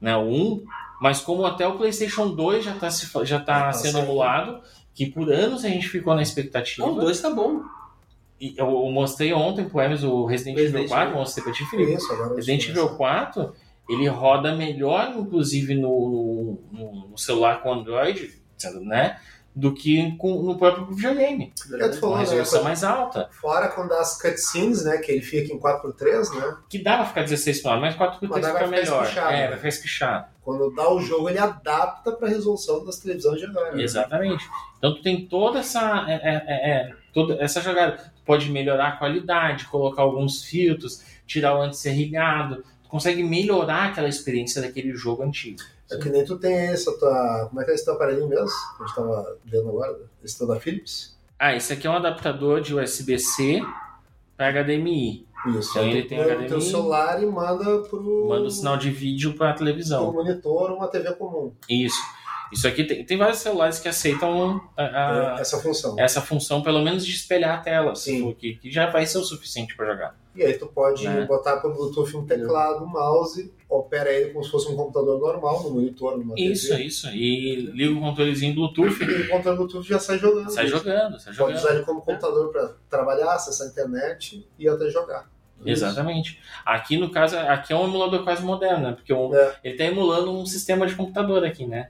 [0.00, 0.64] né, o 1,
[1.00, 2.88] mas como até o PlayStation 2 já está
[3.24, 4.62] já tá tá sendo emulado,
[4.94, 6.86] que por anos a gente ficou na expectativa.
[6.86, 7.62] O 2 tá bom.
[8.40, 11.18] e eu, eu mostrei ontem pro Hermes o Resident, Evil Resident 4, Evil.
[11.18, 11.98] mostrei pra ti, Felipe.
[12.36, 13.52] Resident Evil 4,
[13.88, 18.32] ele roda melhor, inclusive, no, no, no celular com Android,
[18.82, 19.18] né?
[19.54, 21.52] Do que com, no próprio videogame.
[21.78, 23.28] É, tu falou, Uma né, resolução quando- mais alta.
[23.32, 24.96] Fora quando as cutscenes, né?
[24.96, 26.56] Que ele fica em 4x3, né?
[26.70, 29.02] Que dá pra ficar 16 por mas 4 por Mas 3 dá pra fica melhor.
[29.02, 29.46] espichado, é, né?
[29.48, 30.26] vai ficar espichado.
[30.42, 33.72] Quando dá o jogo, ele adapta pra resolução das televisões de agora.
[33.76, 33.82] né?
[33.82, 34.42] Exatamente.
[34.78, 36.06] Então tu tem toda essa.
[36.08, 37.98] É, é, é, é, toda essa jogada.
[38.16, 42.64] Tu pode melhorar a qualidade, colocar alguns filtros, tirar o anti-serrilhado.
[42.82, 45.58] Tu consegue melhorar aquela experiência daquele jogo antigo.
[45.94, 47.46] É que nem tu tem essa tua.
[47.48, 48.46] Como é que é esse teu aparelhinho mesmo?
[48.76, 49.98] Que a gente tava vendo agora?
[50.22, 51.16] Esse teu da Philips?
[51.38, 53.60] Ah, esse aqui é um adaptador de USB-C
[54.36, 55.26] para HDMI.
[55.58, 55.70] Isso.
[55.70, 58.28] Então ele tem no teu celular e manda pro.
[58.28, 60.12] Manda o sinal de vídeo para a pro televisão.
[60.12, 61.52] monitor uma TV comum.
[61.68, 62.00] Isso.
[62.52, 65.96] Isso aqui tem, tem vários celulares que aceitam a- a- É, essa função.
[65.98, 68.32] essa função, pelo menos de espelhar a tela, Sim.
[68.34, 70.16] que, que já vai ser o suficiente para jogar.
[70.36, 71.24] E aí tu pode Né?
[71.26, 75.62] botar pelo Bluetooth um teclado, um mouse, opera ele como se fosse um computador normal,
[75.62, 76.82] no monitor, numa Isso, TV.
[76.84, 77.08] isso.
[77.10, 80.50] E liga o controlezinho Bluetooth, E o controle Bluetooth já sai jogando.
[80.50, 81.56] sai jogando, sai Pode jogando.
[81.56, 85.30] usar ele como computador para trabalhar, acessar a internet e até jogar.
[85.64, 86.40] Exatamente.
[86.66, 88.92] Aqui, no caso, aqui é um emulador quase moderno, né?
[88.94, 89.56] Porque o- É.
[89.64, 91.88] ele está emulando um sistema de computador aqui, né?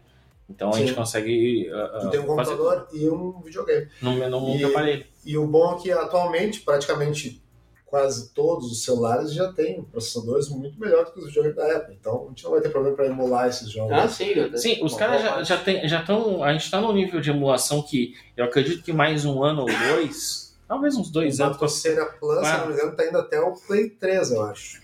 [0.55, 0.79] Então a Sim.
[0.87, 3.89] gente consegue uh, Tu tem um fazer computador e um videogame.
[4.01, 5.05] no, no E- aparelho.
[5.25, 7.41] E o bom é que atualmente, praticamente
[7.87, 11.93] quase todos os celulares já têm processadores muito melhores do que os videogames da época.
[12.01, 13.93] Então a gente não vai ter problema para emular esses jogos.
[13.93, 14.29] Ah, sim.
[14.31, 16.43] eu- Sim, os caras já, já, tem, já estão.
[16.43, 19.67] A gente está num nível de emulação que eu acredito que mais um ano ou
[19.67, 21.57] dois, talvez uns dois o anos.
[21.59, 22.59] Bactocera Plus, se Ah.
[22.59, 24.82] não me engano, tá indo até o Play 3, eu acho.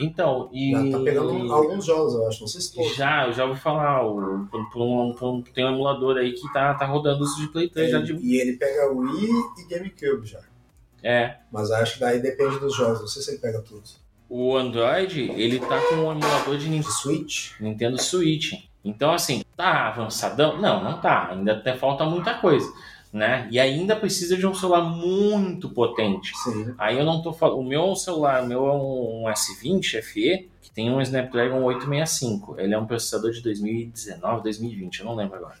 [0.00, 0.72] Então, e.
[0.72, 2.40] Já tá pegando alguns jogos, eu acho.
[2.40, 2.94] Não sei se todos.
[2.96, 4.06] Já, eu já ouvi falar.
[4.06, 7.48] O, por- um- por um- tem um emulador aí que tá, tá rodando os de
[7.48, 8.14] Play 3 já de.
[8.16, 10.40] E ele pega Wii e GameCube já.
[11.02, 11.36] É.
[11.52, 13.00] Mas acho que daí depende dos jogos.
[13.00, 13.82] Não sei se ele pega tudo.
[14.28, 17.52] O Android, ele tá com um emulador de Nin- De Switch?
[17.60, 18.54] Nintendo Switch.
[18.84, 20.60] Então, assim, tá avançadão?
[20.60, 21.28] Não, não tá.
[21.30, 22.66] Ainda até falta muita coisa.
[23.16, 23.48] Né?
[23.50, 26.36] E ainda precisa de um celular muito potente.
[26.36, 26.74] Sim.
[26.76, 27.60] Aí eu não tô falando.
[27.60, 32.56] O meu celular, o meu é um, um S20 FE, que tem um Snapdragon 865.
[32.60, 35.54] Ele é um processador de 2019, 2020, eu não lembro agora.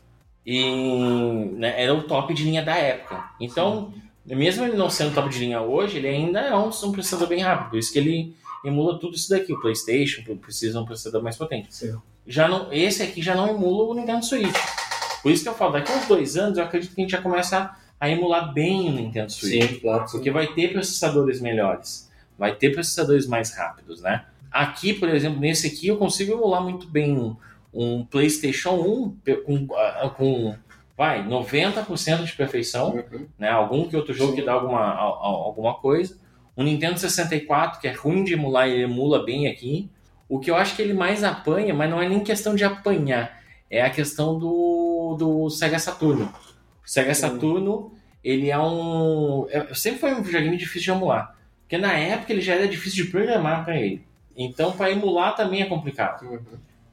[0.44, 3.24] E né, era o top de linha da época.
[3.40, 3.90] Então,
[4.26, 7.40] mesmo ele não sendo top de linha hoje, ele ainda é um, um processador bem
[7.40, 7.70] rápido.
[7.70, 9.54] Por isso que ele emula tudo isso daqui.
[9.54, 11.74] O PlayStation precisa de um processador mais potente.
[11.74, 11.96] Sim.
[12.26, 14.54] Já não, esse aqui já não emula o Nintendo Switch.
[15.26, 17.10] Por isso que eu falo, daqui a uns dois anos eu acredito que a gente
[17.10, 19.68] já começa a emular bem o Nintendo Switch.
[19.72, 20.04] Sim, claro.
[20.08, 22.08] Porque vai ter processadores melhores,
[22.38, 24.24] vai ter processadores mais rápidos, né?
[24.52, 27.34] Aqui, por exemplo, nesse aqui eu consigo emular muito bem um,
[27.74, 30.54] um PlayStation 1 pe- com, ah, com
[30.96, 33.26] vai, 90% de perfeição, Uhum.
[33.36, 33.48] né?
[33.50, 34.36] Algum que outro jogo Sim.
[34.38, 36.16] que dá alguma, al- al- alguma coisa.
[36.54, 39.90] O Nintendo 64, que é ruim de emular, ele emula bem aqui.
[40.28, 43.44] O que eu acho que ele mais apanha, mas não é nem questão de apanhar,
[43.68, 44.46] é a questão do,
[45.16, 46.26] do Sega Saturno.
[46.84, 47.14] O Sega.
[47.14, 49.46] Saturno, ele é um.
[49.50, 51.34] é- sempre foi um videogame difícil de emular.
[51.62, 54.04] Porque na época ele já era difícil de programar para ele.
[54.36, 56.24] Então, para emular também é complicado.
[56.24, 56.38] Uhum.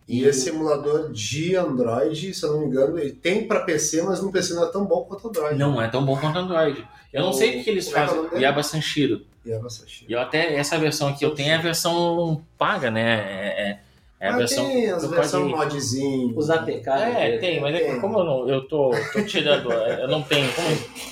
[0.07, 4.21] E esse emulador de Android, se eu não me engano, ele tem para PC, mas
[4.21, 5.57] no PC não é tão bom quanto o Android.
[5.59, 6.86] não é tão bom quanto Android.
[7.12, 8.29] Eu não sei o que, eles é é o fazem.
[8.29, 8.43] dele?
[8.43, 9.21] Yaba Sanshiro.
[9.45, 10.05] E é bastante.
[10.07, 13.01] E eu até, essa versão aqui, eu tenho a versão paga, né?
[13.01, 13.79] É, é-
[14.25, 14.65] é a versão.
[14.65, 16.38] tem as versões modzinho.
[16.38, 16.88] Os APK.
[16.89, 20.51] É, tem, mas é como eu, não, eu tô, tô tirando, eu não tenho.
[20.53, 20.67] Como,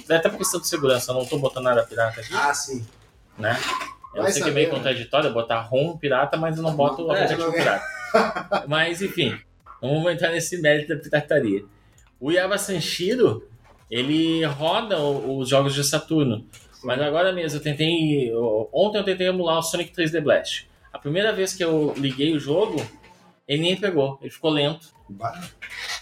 [0.10, 2.86] é até por questão de segurança, eu não tô botando nada pirata aqui, Ah, sim.
[3.38, 3.58] né?
[4.16, 4.76] Eu Vai sei que é meio né?
[4.76, 7.58] contraditório botar ROM pirata, mas eu não boto o É, aplicativo não é.
[7.58, 8.66] pirata.
[8.68, 9.38] Mas enfim,
[9.82, 11.64] não vamos entrar nesse mérito da pirataria.
[12.20, 13.48] O Yaba Sanshiro,
[13.90, 16.46] ele roda o- os jogos de Saturno.
[16.84, 18.32] Mas agora mesmo, eu tentei.
[18.74, 20.68] Ontem eu tentei emular o Sonic 3D Blast.
[20.92, 22.84] A primeira vez que eu liguei o jogo,
[23.52, 24.94] ele nem pegou, ele ficou lento.
[25.10, 25.38] Bah,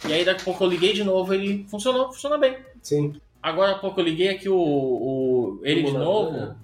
[0.08, 2.56] E aí daqui a pouco eu liguei de novo, ele funcionou, funciona bem.
[2.80, 3.20] Sim.
[3.42, 6.56] Agora há pouco eu liguei aqui o, o ele de novo, né?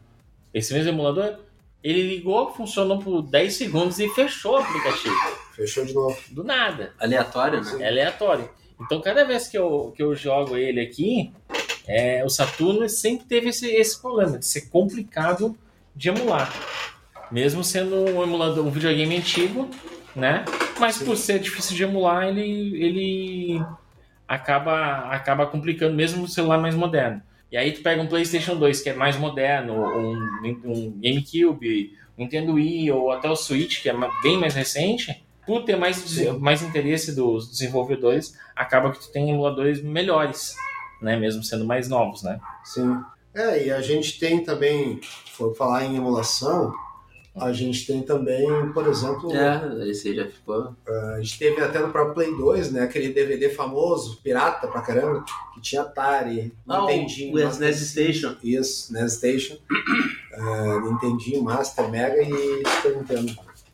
[0.54, 1.40] esse mesmo emulador,
[1.84, 5.16] ele ligou, funcionou por 10 segundos e fechou o aplicativo.
[5.56, 6.22] Fechou de novo.
[6.30, 6.94] Do nada.
[7.00, 7.84] Aleatório, né?
[7.84, 8.48] É aleatório.
[8.80, 11.34] Então cada vez que eu, que eu jogo ele aqui,
[11.88, 15.58] é, o Saturno sempre teve esse, esse problema de ser complicado
[15.96, 16.54] de emular.
[17.32, 19.68] Mesmo sendo um emulador, um videogame antigo,
[20.16, 20.46] né?
[20.80, 23.66] Mas por ser difícil de emular, ele, ele
[24.28, 27.22] acaba, acaba complicando mesmo no celular mais moderno.
[27.52, 32.24] E aí tu pega um PlayStation 2 que é mais moderno, um, um GameCube, um
[32.24, 36.64] Nintendo Wii ou até o Switch que é bem mais recente, por ter mais, mais
[36.64, 40.56] interesse dos desenvolvedores, acaba que tu tem emuladores melhores,
[41.02, 41.16] né?
[41.18, 42.40] Mesmo sendo mais novos, né?
[42.64, 43.00] Sim.
[43.34, 45.00] É, e a gente tem também,
[45.34, 46.74] for falar em emulação,
[47.36, 50.74] a gente tem também, por exemplo, É, esse já ficou.
[50.88, 55.24] a gente teve até no próprio Play 2, né, aquele DVD famoso, pirata pra caramba,
[55.54, 58.36] que tinha Atari, Ah, o- Nintendinho, o NES Station.
[58.44, 59.58] Isso, NES Station,
[60.38, 63.32] uh, Nintendinho, Master, Mega e Super Nintendo.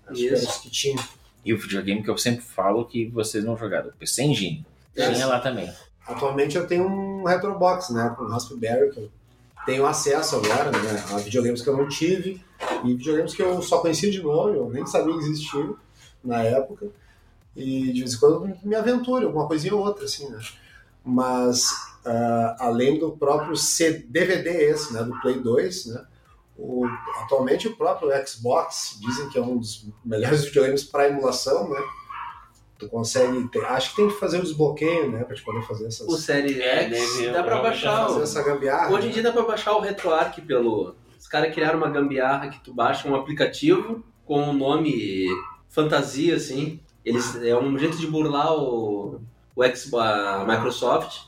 [0.08, 0.50] Acho que Isso.
[0.50, 1.04] os que tinham.
[1.46, 4.66] E o videogame que eu sempre falo que vocês não jogaram, PC Engine.
[4.96, 5.12] É.
[5.12, 5.72] Tinha lá também.
[6.06, 9.10] Atualmente eu tenho um Retrobox, né, com Raspberry, que eu
[9.66, 12.44] tenho acesso agora, né, a videogames que eu não tive
[12.84, 15.76] e videogames que eu só conhecia de nome, eu nem sabia que existiam
[16.24, 16.88] na época.
[17.56, 20.40] E de vez em quando me aventuro, alguma coisinha ou outra, assim, né.
[21.04, 21.66] Mas,
[22.06, 23.54] ah, além do próprio
[24.08, 26.06] DVD esse, né, do Play 2, né,
[26.58, 26.86] o-
[27.24, 31.80] atualmente o próprio Xbox, dizem que é um dos melhores videogames para emulação, né,
[32.82, 35.88] tu consegue, ter- acho que tem que fazer o desbloqueio, né, para te poder fazer
[35.88, 36.08] essas...
[36.08, 38.06] O Série É, X dá pra baixar.
[38.08, 38.94] fazer o- essa gambiarra.
[38.94, 40.96] Hoje em dia dá pra baixar o RetroArch pelo.
[41.20, 45.28] Os caras criaram uma gambiarra que tu baixa um aplicativo com um nome
[45.70, 46.80] fantasia, assim.
[47.06, 49.22] Eles, é um jeito de burlar o,
[49.56, 51.22] o Xbox, a Microsoft.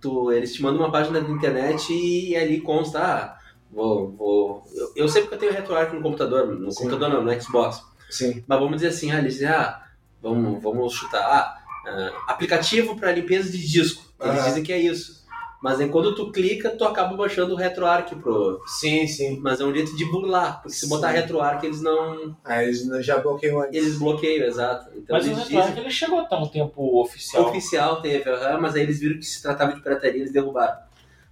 [0.00, 3.38] Tu, eles te mandam uma página da internet e ali consta, ah,
[3.70, 4.10] vou.
[4.12, 6.84] vou eu, eu sei porque eu tenho RetroArch no computador, no Sim.
[6.84, 7.82] computador não, no Xbox.
[8.10, 8.44] Sim.
[8.46, 9.82] Mas vamos dizer assim, ah, eles dizem, ah,
[10.24, 14.02] vamos, vamos chutar, ah, ah, aplicativo para limpeza de disco.
[14.20, 14.44] Eles Aham.
[14.48, 15.22] dizem que é isso.
[15.62, 18.62] Mas aí quando tu clica, tu acaba baixando o RetroArch pro...
[18.66, 19.38] Sim, sim.
[19.40, 21.08] Mas é um jeito de burlar, porque se botar.
[21.08, 22.36] RetroArch eles não...
[22.44, 23.74] Aí eles já bloqueiam antes.
[23.74, 24.90] Eles bloqueiam, exato.
[24.94, 25.84] Então Mas o eles RetroArch dizem...
[25.84, 27.48] ele chegou a estar um tempo oficial.
[27.48, 30.76] Oficial teve, aham, mas aí eles viram que se tratava de pirataria eles derrubaram.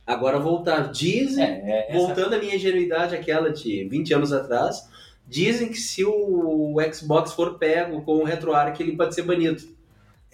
[0.06, 0.90] Agora voltar.
[0.90, 4.88] Dizem, É, é, voltando à minha ingenuidade, aquela de 20 anos atrás,
[5.26, 9.62] dizem que se o Xbox for pego com o RetroArch, ele pode ser banido.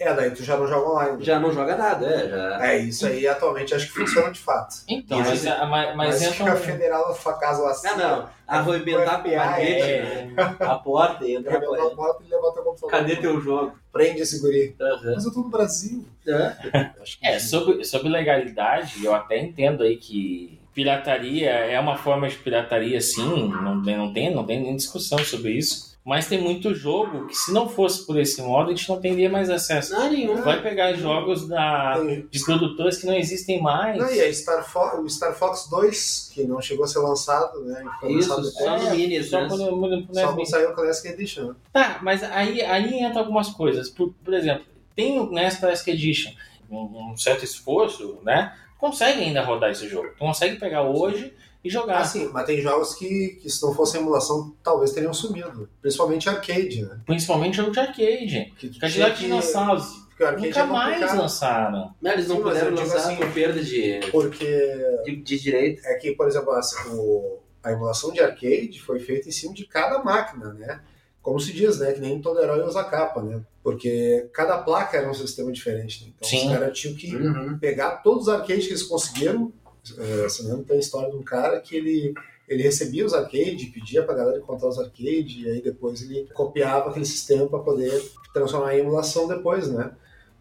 [0.01, 1.24] É, daí tu já não joga online.
[1.24, 2.66] Já não joga nada, é, já...
[2.68, 4.77] É, isso aí atualmente acho que funciona de fato.
[4.87, 7.70] Então, Isso, mas, a- mas, mas Mas, entra fica um- federal na sua casa lá
[7.72, 7.88] assim.
[7.96, 8.29] Não.
[8.46, 10.31] Arrebentar com o FBI, marrete, é.
[10.61, 11.96] a porta e Arrebentar a ele.
[11.96, 12.90] porta e levar teu computador.
[12.90, 13.77] Cadê teu jogo?
[13.92, 14.77] Prende esse guri.
[14.81, 15.12] Aham.
[15.16, 16.05] Mas eu tô no Brasil.
[16.29, 16.90] É.
[17.35, 23.00] É, sobre, sobre legalidade, eu até entendo aí que pirataria é uma forma de pirataria,
[23.00, 25.88] sim, não tem, não tem, não tem nem discussão sobre isso.
[26.04, 29.28] Mas tem muito jogo que, se não fosse por esse modo, a gente não teria
[29.28, 29.92] mais acesso.
[29.92, 30.40] Não, nenhum.
[30.40, 31.98] Vai pegar jogos da,
[32.30, 33.98] de produtores que não existem mais.
[33.98, 37.60] Não, e a Star Fo- o Star Fox 2, que não chegou a ser lançado,
[37.64, 37.84] né?
[37.84, 38.82] e Foi Isso, lançado só depois.
[38.90, 39.48] no Mini, só né?
[39.50, 41.52] quando, quando, quando Só não saiu o Classic Edition.
[41.72, 43.90] Tá, mas aí, aí entra algumas coisas.
[43.90, 44.64] Por, por exemplo,
[44.96, 46.30] tem o NES Classic Edition,
[46.70, 48.54] um, um certo esforço, né?
[48.78, 50.08] Consegue ainda rodar esse jogo.
[50.08, 51.98] Tu consegue pegar hoje e jogar.
[51.98, 55.68] Ah, sim, mas tem jogos que, que se não fosse emulação, talvez teriam sumido.
[55.82, 57.00] Principalmente arcade, né?
[57.04, 58.52] Principalmente jogo de arcade.
[58.56, 60.08] Que Cadillac tinha que- Dinossauros.
[60.18, 61.94] Nunca é mais complicado, lançaram.
[62.02, 65.80] Não, eles não Sim, puderam lançar assim- por perda de, Porque de, de direito.
[65.86, 69.64] é que, por exemplo, assim, o- a emulação de arcade foi feita em cima de
[69.66, 70.80] cada máquina, né?
[71.22, 71.92] Como se diz, né?
[71.92, 73.42] Que nem todo herói usa capa, né?
[73.62, 76.04] Porque cada placa era um sistema diferente.
[76.04, 76.12] Né?
[76.16, 76.46] Então Sim.
[76.46, 77.59] os caras tinham que Uhum.
[77.59, 79.52] pegar todos os arcades que eles conseguiram.
[79.96, 82.12] É, se não me tem a história de um cara que ele,
[82.46, 86.90] ele recebia os arcades, pedia pra galera encontrar os arcades, e aí depois ele copiava
[86.90, 88.02] aquele sistema para poder
[88.35, 89.90] transformar em emulação depois, né?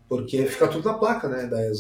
[0.10, 1.48] Porque fica tudo na placa, né?
[1.48, 1.72] Daí,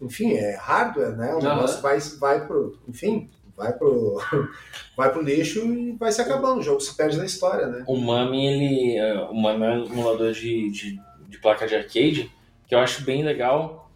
[0.00, 1.34] enfim, é hardware, né?
[1.34, 2.78] O negócio vai, vai pro.
[2.88, 3.30] Enfim,
[3.62, 4.20] vai pro,
[4.96, 6.60] vai pro lixo e vai se acabando.
[6.60, 7.84] O jogo se perde na história, né?
[7.86, 8.96] O Mami, ele.
[8.96, 12.30] é, O Mami é um emulador de, de, de placa de arcade
[12.66, 13.90] que eu acho bem legal.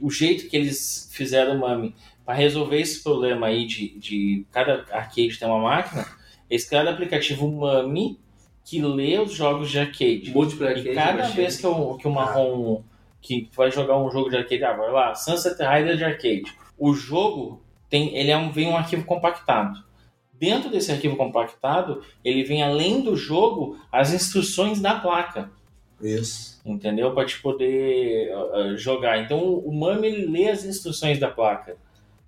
[0.00, 4.84] O jeito que eles fizeram o Mami para resolver esse problema aí de, de cada
[4.90, 6.06] arcade ter uma máquina,
[6.48, 8.18] eles criaram o aplicativo Mami
[8.64, 10.30] que lê os jogos de arcade.
[10.32, 10.88] Múltiplo arcade.
[10.90, 12.82] E cada vez que o, que o Marrom
[13.20, 16.56] que vai jogar um jogo de arcade, ah, vai lá, Sunset Rider de arcade.
[16.78, 19.78] O jogo tem, ele é um, vem um arquivo compactado.
[20.32, 25.50] Dentro desse arquivo compactado, ele vem além do jogo as instruções da placa,
[26.00, 26.62] Isso.
[26.64, 27.12] entendeu?
[27.12, 29.18] Para te poder uh, jogar.
[29.18, 31.76] Então o Mami ele lê as instruções da placa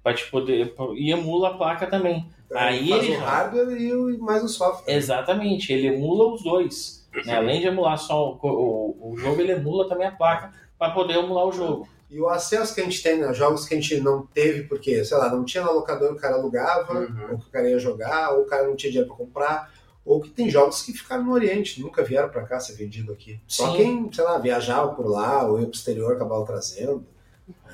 [0.02, 2.28] para te poder e emula a placa também.
[2.54, 4.92] Aí faz ele o hardware e o, mais o software.
[4.94, 7.08] Exatamente, ele emula os dois.
[7.24, 7.36] né?
[7.36, 11.14] Além de emular só o, o, o jogo, ele emula também a placa para poder
[11.14, 11.88] emular o jogo.
[12.12, 13.32] E o acesso que a gente tem, né?
[13.32, 16.34] Jogos que a gente não teve, porque, sei lá, não tinha na locadora, o cara
[16.34, 17.32] alugava, Uhum.
[17.32, 19.72] ou que o cara ia jogar, ou o cara não tinha dinheiro pra comprar,
[20.04, 23.40] ou que tem jogos que ficaram no Oriente, nunca vieram pra cá ser vendido aqui.
[23.48, 23.76] Só Sim.
[23.78, 27.02] quem, sei lá, viajava por lá, ou ia pro exterior, acabava trazendo.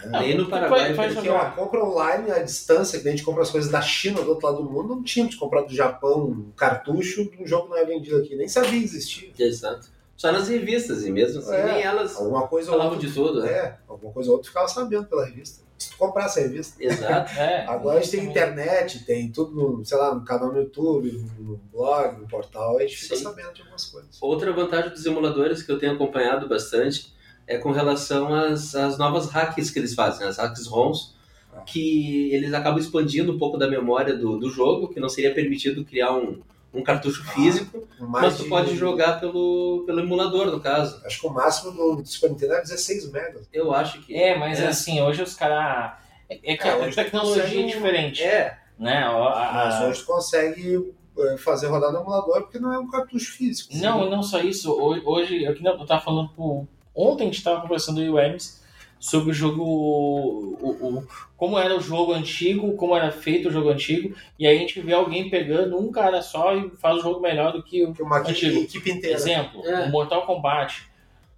[0.07, 0.95] Nem no Paraguai.
[0.95, 1.33] Porque jogar.
[1.33, 4.47] uma compra online, a distância que a gente compra as coisas da China, do outro
[4.47, 7.71] lado do mundo, não tinha de comprar do Japão um cartucho de um jogo que
[7.71, 9.31] não é vendido aqui, nem sabia que existia.
[9.37, 9.89] Exato.
[10.19, 11.65] Só nas revistas, e mesmo assim, É.
[11.65, 13.51] nem elas Alguma coisa ou falavam outra, de tudo, né?
[13.51, 15.63] é, alguma coisa ou outra ficava sabendo pela revista.
[15.79, 16.83] se tu comprasse a revista.
[16.83, 17.33] Exato.
[17.39, 21.13] É, Agora a gente tem internet, tem tudo, no, sei lá, no canal no YouTube,
[21.39, 23.23] no blog, no portal, a gente fica Sim.
[23.23, 24.19] sabendo de algumas coisas.
[24.21, 27.15] Outra vantagem dos emuladores que eu tenho acompanhado bastante
[27.47, 31.15] é com relação às, às novas hacks que eles fazem, as hacks ROMs,
[31.55, 31.61] Ah.
[31.61, 35.85] que eles acabam expandindo um pouco da memória do, do jogo, que não seria permitido
[35.85, 36.41] criar um,
[36.73, 41.01] um cartucho Ah, físico, Mais mas tu de- pode jogar pelo, pelo emulador, no caso.
[41.05, 43.49] Acho que o máximo do, Super Nintendo é 16 megas.
[43.53, 44.15] Eu acho que.
[44.15, 45.93] É, mas assim, hoje os caras.
[46.29, 48.23] É, é que É, a tecnologia consegue é diferente.
[48.23, 48.99] É, Né?
[48.99, 52.89] A- a- Mas hoje tu consegue eh, fazer rodar no emulador porque não é um
[52.89, 53.75] cartucho físico.
[53.77, 54.71] Não, e não só isso.
[54.73, 56.65] Hoje, hoje eu, que não- eu tava falando com.
[56.95, 58.63] Ontem a gente tava conversando eu e o Hermes
[59.01, 59.63] sobre o jogo.
[59.63, 64.57] O, o- como era o jogo antigo, como era feito o jogo antigo, e aí
[64.57, 67.85] a gente vê alguém pegando um cara só e faz o jogo melhor do que
[67.85, 68.59] o uma Antigo.
[68.61, 69.17] equipe, inteira.
[69.17, 69.85] Exemplo, É.
[69.87, 70.83] o Mortal Kombat,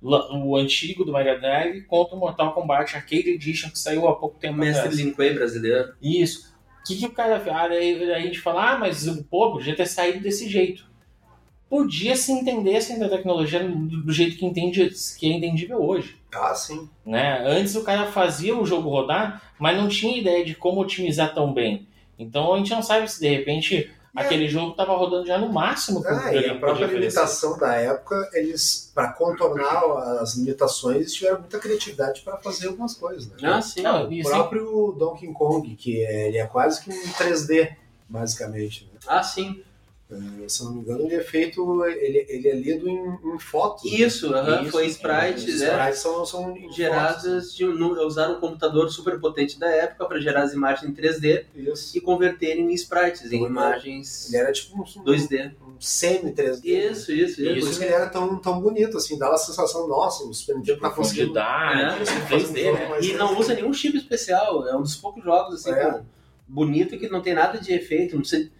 [0.02, 4.36] o antigo do Mega Drive contra o Mortal Kombat Arcade Edition que saiu há pouco
[4.36, 4.98] o tempo mestre atrás.
[4.98, 5.92] Linquay brasileiro.
[6.00, 6.48] Isso.
[6.80, 7.36] O que, que o cara?
[7.52, 10.88] Ah, daí, daí a gente fala, ah, mas pô, podia ter saído desse jeito.
[11.68, 16.16] Podia se entendesse ainda a tecnologia do, do jeito que, entende, que é entendível hoje.
[16.32, 16.88] Ah, sim.
[17.04, 17.42] Né?
[17.46, 21.52] Antes o cara fazia o jogo rodar, mas não tinha ideia de como otimizar tão
[21.52, 21.88] bem.
[22.18, 24.20] Então a gente não sabe se de repente É.
[24.22, 28.90] aquele jogo estava rodando já no máximo Ah, e a própria limitação da época, eles,
[28.94, 29.82] para contornar
[30.20, 33.28] as limitações, eles tiveram muita criatividade para fazer algumas coisas.
[33.28, 33.36] Né?
[33.42, 33.82] Ah, sim.
[33.82, 37.74] Não, o assim, próprio Donkey Kong, que é, ele é quase que um 3D,
[38.08, 38.84] basicamente.
[38.92, 38.98] Né?
[39.06, 39.62] Ah, sim.
[40.12, 42.98] Eh, Se eu não me engano, ele é feito, ele, ele é lido em,
[43.34, 43.84] em fotos.
[43.90, 43.98] né?
[43.98, 45.66] Isso, aham, Isso, foi é, sprites, Os né?
[45.68, 46.54] sprites são, são.
[46.72, 47.64] Geradas de.
[47.64, 51.96] no- Usaram um computador super potente da época para gerar as imagens em 3D Isso.
[51.96, 55.52] e converterem em sprites, em Ele imagens era tipo um, 2D.
[55.62, 56.60] um semi-3D.
[56.64, 57.68] Isso, isso, Por isso.
[57.70, 60.80] isso que ele era tão, tão bonito, assim, dava a sensação, nossa, o Super Nintendo
[60.80, 63.00] tá conseguindo profundidade, É, assim, fazer um 3D, jogo né?
[63.02, 66.00] E não usa nenhum chip especial, é um dos poucos jogos assim, É.
[66.48, 68.50] bonito que não tem nada de efeito, não precisa,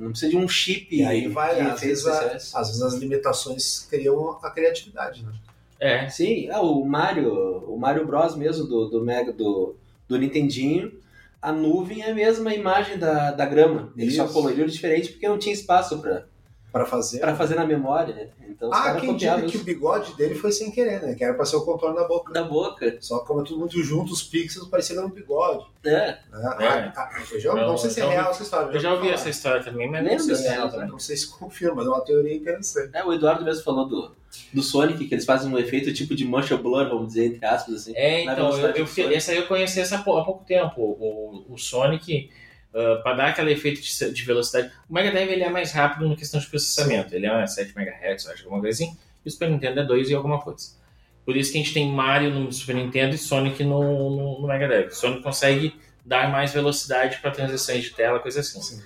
[0.00, 3.86] não precisa de um chip E aí vai, às vezes, a- às vezes as limitações
[3.90, 5.32] criam a criatividade, né?
[5.78, 7.32] É, Sim, ah, o Mario,
[7.66, 9.76] o Mario Bros mesmo do, do Mega do,
[10.06, 10.92] do Nintendinho,
[11.40, 13.90] a nuvem é a mesma imagem da, da grama.
[13.96, 14.34] Ele só Isso.
[14.34, 16.26] coloriu diferente porque não tinha espaço para
[16.72, 17.18] Pra fazer.
[17.20, 18.28] para fazer na memória, né?
[18.48, 21.14] Então os Ah, quem diga que o bigode dele foi sem querer, né?
[21.14, 22.32] Que era pra ser o contorno da boca.
[22.32, 22.96] da boca.
[23.00, 25.66] Só que como é tudo muito junto, os pixels pareciam um bigode.
[25.84, 26.18] É, Né?
[26.32, 26.66] É.
[26.68, 28.72] Ah, ah, eu já, não Eu- sei se é eu- real essa história.
[28.72, 29.14] eu já ouvi falar.
[29.14, 30.88] essa história também, mas não Lembra, sei se é real também.
[30.88, 32.90] Não sei se confirma, mas é uma teoria interessante.
[32.92, 34.12] é, o Eduardo mesmo falou do,
[34.52, 37.74] do Sonic, que eles fazem um efeito tipo de mancha blur, vamos dizer, entre aspas,
[37.74, 37.92] assim.
[37.96, 40.80] É, Na então, eu, eu, essa aí eu conheci essa há pouco tempo.
[40.80, 42.30] O, o Sonic,
[42.74, 44.72] ah, para dar aquele efeito de, de velocidade.
[44.88, 47.14] O Mega Drive ele é mais rápido na questão de processamento.
[47.14, 48.96] Ele é 7 MHz, acho, alguma coisa assim.
[49.24, 50.78] E o Super Nintendo é 2 e alguma coisa.
[51.24, 54.46] Por isso que a gente tem Mario no Super Nintendo e Sonic no, no, no
[54.46, 54.92] Mega Drive.
[54.92, 58.60] Sonic consegue dar mais velocidade para transições de tela, coisa assim.
[58.62, 58.82] Sim.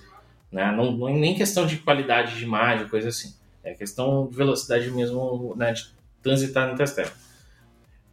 [0.51, 0.71] Né?
[0.71, 3.33] Não, não é nem questão de qualidade de imagem, coisa assim.
[3.63, 5.87] É questão de velocidade mesmo, né, de
[6.21, 7.13] transitar entre as telas.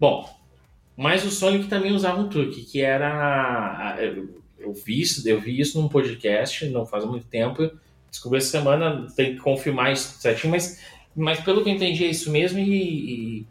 [0.01, 0.29] Bom,
[0.97, 3.97] mas o Sonic também usava um truque, que era.
[4.63, 7.71] Eu, vi isso, eu vi isso num podcast, não faz muito tempo.
[8.11, 10.81] Descobri essa semana, tem que confirmar isso certinho, mas,
[11.15, 13.47] mas pelo que eu entendi é isso mesmo e,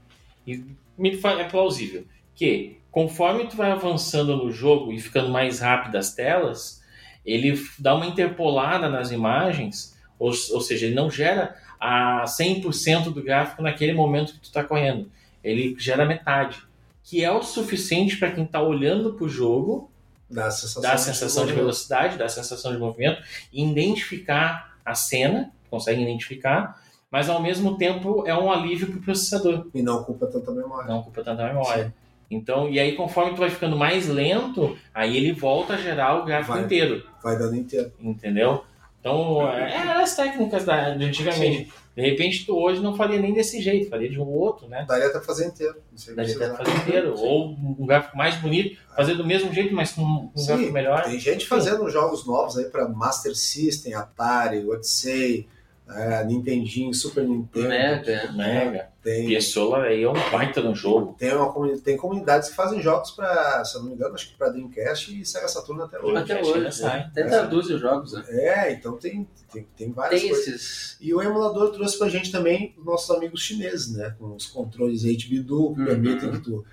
[0.46, 0.66] e, e
[0.98, 2.06] me é plausível.
[2.36, 6.82] Que conforme tu vai avançando no jogo e ficando mais rápido as telas,
[7.26, 13.24] ele dá uma interpolada nas imagens, ou, ou seja, ele não gera a 100% do
[13.24, 15.12] gráfico naquele momento que tu está correndo.
[15.44, 16.64] Ele gera metade,
[17.04, 19.91] que é o suficiente para quem está olhando para o jogo
[20.32, 21.60] Dá a sensação, dá a sensação de movimento.
[21.60, 23.22] velocidade, dá a sensação de movimento,
[23.52, 29.02] e identificar a cena, consegue identificar, mas ao mesmo tempo é um alívio para o
[29.02, 30.88] processador, E não ocupa tanta memória.
[30.90, 31.94] não ocupa tanta memória.
[32.30, 36.26] Então, e aí conforme tu vai ficando mais lento, aí ele volta a gerar o
[36.26, 36.64] gráfico Vai.
[36.64, 37.92] inteiro, Vai dando inteiro.
[38.00, 38.64] entendeu?
[39.02, 41.74] Então, é é as técnicas da, de antigamente.
[41.96, 44.86] De repente, tu hoje não faria nem desse jeito, faria de um outro, né?
[44.88, 45.76] Daria até fazer inteiro.
[46.16, 47.16] Daria até fazer inteiro.
[47.18, 51.04] Ou um gráfico mais bonito, fazer do mesmo jeito, mas com um Sim, gráfico melhor.
[51.04, 55.50] Tem gente fazendo jogos novos aí pra Master System, Atari, Odyssey,
[55.96, 57.68] é, Nintendinho, Super Nintendo.
[57.70, 58.32] Mega.
[58.34, 58.90] Mega.
[59.04, 61.16] Tem, Pessoa aí é um baita no jogo.
[61.18, 64.38] tem, uma, tem comunidades que fazem jogos pra, se eu não me engano, acho que
[64.38, 66.18] pra Dreamcast e Sega Saturn até hoje.
[66.18, 66.72] Até hoje.
[66.72, 67.00] sai.
[67.00, 67.06] né?
[67.12, 68.24] Até traduzem os jogos, né?
[68.30, 70.48] É, então tem, tem, tem várias Tem coisas.
[70.48, 70.98] esses.
[71.02, 74.16] E o emulador trouxe pra gente também os nossos amigos chineses, né?
[74.20, 75.86] Com os controles HBDU, que Uhum.
[75.88, 76.64] permitem que tu.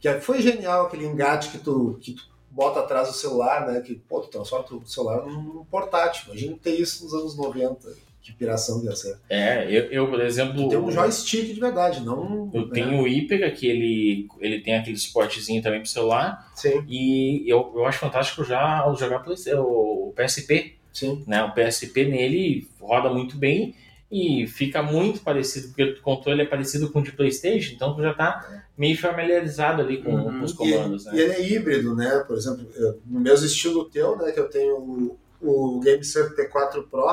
[0.00, 3.80] Que foi genial aquele engate que tu, que tu bota atrás do celular, né?
[3.80, 6.24] Que, pô, tu transforma o celular num portátil.
[6.26, 7.88] Imagina ter isso nos anos 90.
[8.28, 9.16] Que piração ser.
[9.28, 10.68] É, eu, eu, por exemplo.
[10.68, 12.50] Tem um joystick de verdade, não.
[12.52, 12.70] Eu né?
[12.74, 16.50] tenho o Hypega, que ele, ele tem aquele suportezinho também pro celular.
[16.54, 20.74] Sim, E eu, eu acho fantástico já jogar Play- o PSP.
[20.92, 21.24] sim.
[21.26, 21.42] Né?
[21.42, 23.74] O PSP nele roda muito bem
[24.10, 28.00] e fica muito parecido, porque o controle é parecido com o de Playstation, então tu
[28.02, 30.38] já tá meio familiarizado ali com, Uhum.
[30.38, 31.20] com os E comandos, E né?
[31.20, 32.24] ele é híbrido, né?
[32.26, 34.32] Por exemplo, eu- no mesmo estilo teu, né?
[34.32, 37.06] Que eu tenho o, o GameSurf T4 Pro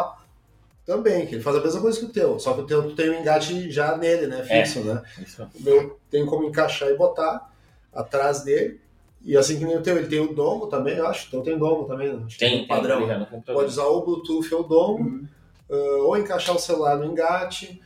[0.85, 2.95] também, que ele faz a mesma coisa que o teu, só que o teu tu
[2.95, 4.45] tem o engate já nele, né?
[4.47, 4.63] É.
[4.63, 5.01] Fixo, né?
[5.21, 5.43] Isso.
[5.43, 7.51] O meu tem como encaixar e botar
[7.93, 8.79] atrás dele.
[9.23, 11.27] E assim que nem o teu, ele tem o dongle também, eu acho.
[11.27, 12.21] Então tem dongle também, né?
[12.25, 13.07] Acho que Tem, um padrão.
[13.07, 13.41] tem.
[13.55, 15.27] Pode usar ou o Bluetooth ou o dongle, Uhum.
[15.71, 17.81] ah, ou encaixar o celular no engate.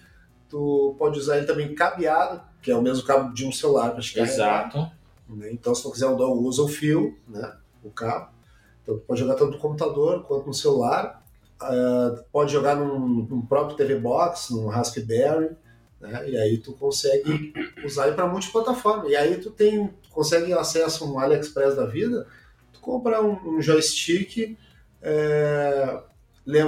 [0.49, 4.01] Tu pode usar ele também cabeado, que é o mesmo cabo de um celular para
[4.01, 4.33] te carregar.
[4.33, 4.91] Exato.
[5.29, 5.49] né?
[5.53, 7.55] Então, se tu quiser um dongle, usa o fio, né?
[7.83, 8.31] o cabo.
[8.83, 11.18] Então, tu pode jogar tanto no computador quanto no celular.
[11.61, 15.51] Ah, pode jogar num, num próprio TV Box, num Raspberry,
[15.99, 16.29] né?
[16.29, 17.53] e aí tu consegue
[17.85, 19.09] usar ele para multiplataforma.
[19.09, 22.25] E aí tu tem, consegue acesso a um AliExpress da vida,
[22.71, 24.57] tu compra um, um joystick
[25.01, 26.01] é,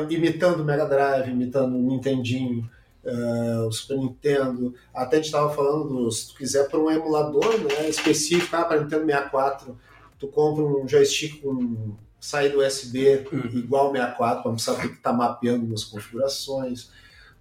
[0.09, 2.69] imitando o Mega Drive, imitando o Nintendinho,
[3.03, 4.75] é, o Super Nintendo.
[4.93, 8.65] Até a gente estava falando, do, se tu quiser para um emulador né, específico, ah,
[8.65, 9.79] para Nintendo 64,
[10.19, 14.93] tu compra um joystick com saída USB igual ao 64, para não precisar ter que
[14.95, 16.89] estar mapeando nas configurações.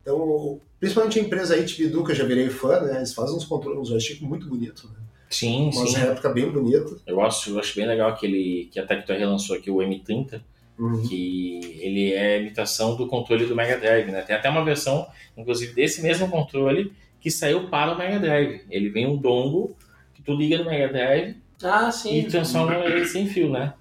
[0.03, 3.79] Então, principalmente a empresa HBDU, que eu já virei fã, né, eles fazem uns controles,
[3.81, 4.97] uns joystick muito bonitos, né?
[5.29, 5.99] Sim, umas sim.
[5.99, 6.99] réplicas bem bonitas.
[7.07, 10.41] Eu acho, eu acho bem legal aquele que a Tectoy relançou aqui, o M30,
[10.79, 11.07] Uhum.
[11.07, 14.23] que ele é a imitação do controle do Mega Drive, né?
[14.23, 15.07] Tem até uma versão,
[15.37, 18.63] inclusive, desse mesmo controle que saiu para o Mega Drive.
[18.71, 19.77] Ele vem um dongle
[20.15, 22.21] que tu liga no Mega Drive Ah, sim.
[22.21, 23.75] e transforma ele sem fio, né?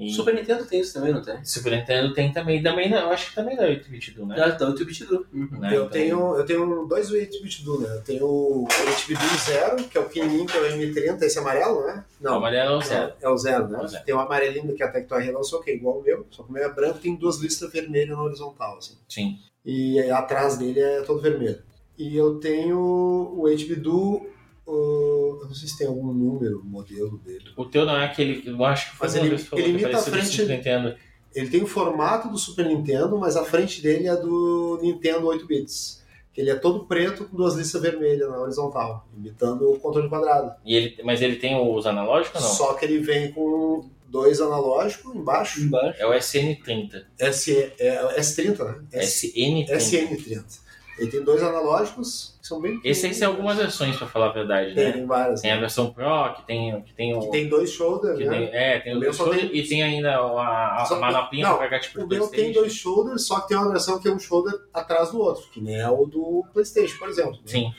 [0.00, 1.44] E Super Nintendo tem isso também, não tem?
[1.44, 4.36] Super Nintendo tem também, também não, eu acho que também da 8-bit do, né?
[4.36, 5.26] Já tá o YouTube te deu.
[5.32, 5.48] Uhum.
[5.58, 5.68] Né?
[5.68, 7.96] Eu, Então, tenho, eu tenho dois 8-bit do, né?
[7.96, 11.38] Eu tenho o 8-bit do zero, que é o pequenininho, que é o M30, esse
[11.38, 12.04] amarelo, né?
[12.20, 13.12] O Não, amarelo é o zero.
[13.20, 13.78] É o zero, né?
[13.78, 14.04] É o zero.
[14.04, 16.52] Tem o amarelinho que a Tectoy relançou, que é igual o meu, só que o
[16.52, 18.94] meu é branco tem duas listas vermelhas na horizontal, assim.
[19.08, 19.38] Sim.
[19.64, 21.60] E aí, atrás dele é todo vermelho.
[21.98, 24.26] E eu tenho o HBDU,
[24.70, 27.44] uh, eu não sei se tem algum número, modelo dele.
[27.56, 29.96] O teu não é aquele, eu acho que foi Mas ele- falou ele é imita
[29.98, 30.94] a frente- Super Nintendo.
[31.34, 35.46] Ele tem o formato do Super Nintendo, mas a frente dele é do Nintendo 8
[35.46, 36.00] bits.
[36.32, 40.52] Que ele é todo preto com duas listas vermelhas na horizontal, imitando o controle quadrado.
[40.64, 42.54] E ele, mas ele tem os analógicos ou não?
[42.56, 45.60] Só que ele vem com dois analógicos embaixo.
[45.60, 46.00] Embaixo.
[46.00, 47.04] É o SN30.
[47.18, 48.84] S, é, S30, né?
[48.92, 49.70] S, SN30.
[49.70, 50.60] SN30.
[51.00, 54.32] Ele tem dois analógicos que são bem Esse aí tem algumas versões, pra falar a
[54.32, 54.92] verdade, Tem, né?
[54.92, 55.40] tem várias.
[55.40, 57.20] Tem a versão Pro, que tem, que tem o.
[57.20, 58.28] Que tem dois shoulders, né?
[58.28, 61.48] tem- é, tem o dois só shoulder tem- e tem ainda a, a Só- manoplinha
[61.48, 64.08] não, pra pegar tipo O meu tem dois shoulders, só que tem uma versão que
[64.08, 67.32] é um shoulder atrás do outro, que nem é o do PlayStation, por exemplo.
[67.32, 67.38] né?
[67.46, 67.74] Sim.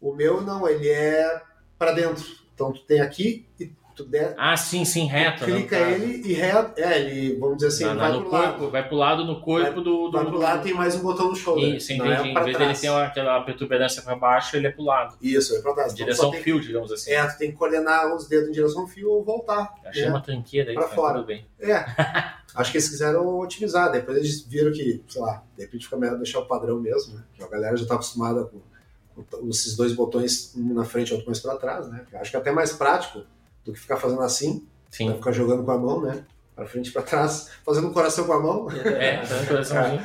[0.00, 1.40] O meu não, ele é
[1.78, 2.24] para dentro.
[2.54, 5.46] Então tu tem aqui e tu der, Ah, sim, sim, reto.
[5.46, 6.80] né, clica ele e reto.
[6.80, 8.70] É, ele, vamos dizer assim, na- vai no pro corpo, lado.
[8.70, 10.12] vai pro lado no corpo do, do.
[10.12, 11.76] Vai pro lado tem mais um botão no shoulder.
[11.76, 12.28] Isso, não entendi.
[12.28, 15.16] é Em vez dele ter uma- aquela protuberância pra baixo, ele é pro lado.
[15.22, 15.92] Isso, é pra trás.
[15.92, 17.12] Então, Direção fio, digamos assim.
[17.12, 19.72] É, tu tem que coordenar os dedos em direção fio ou voltar.
[19.84, 20.10] Achei né?
[20.10, 21.14] uma tranqueira aí, Pra fora.
[21.14, 21.46] tudo bem.
[21.60, 21.84] É.
[22.54, 23.90] Acho que eles quiseram otimizar.
[23.90, 27.22] Depois eles viram que, sei lá, de repente fica melhor deixar o padrão mesmo, né?
[27.34, 28.60] Que a galera já tá acostumada com,
[29.48, 32.04] esses dois botões, um na frente e outro mais pra trás, né?
[32.14, 33.22] Acho que é até mais prático
[33.64, 35.08] do que ficar fazendo assim, Sim.
[35.08, 35.14] né?
[35.16, 36.24] ficar jogando com a mão, né?
[36.54, 38.68] Pra frente e pra trás, fazendo um coração com a mão.
[38.70, 40.02] É, tá no coraçãozinho.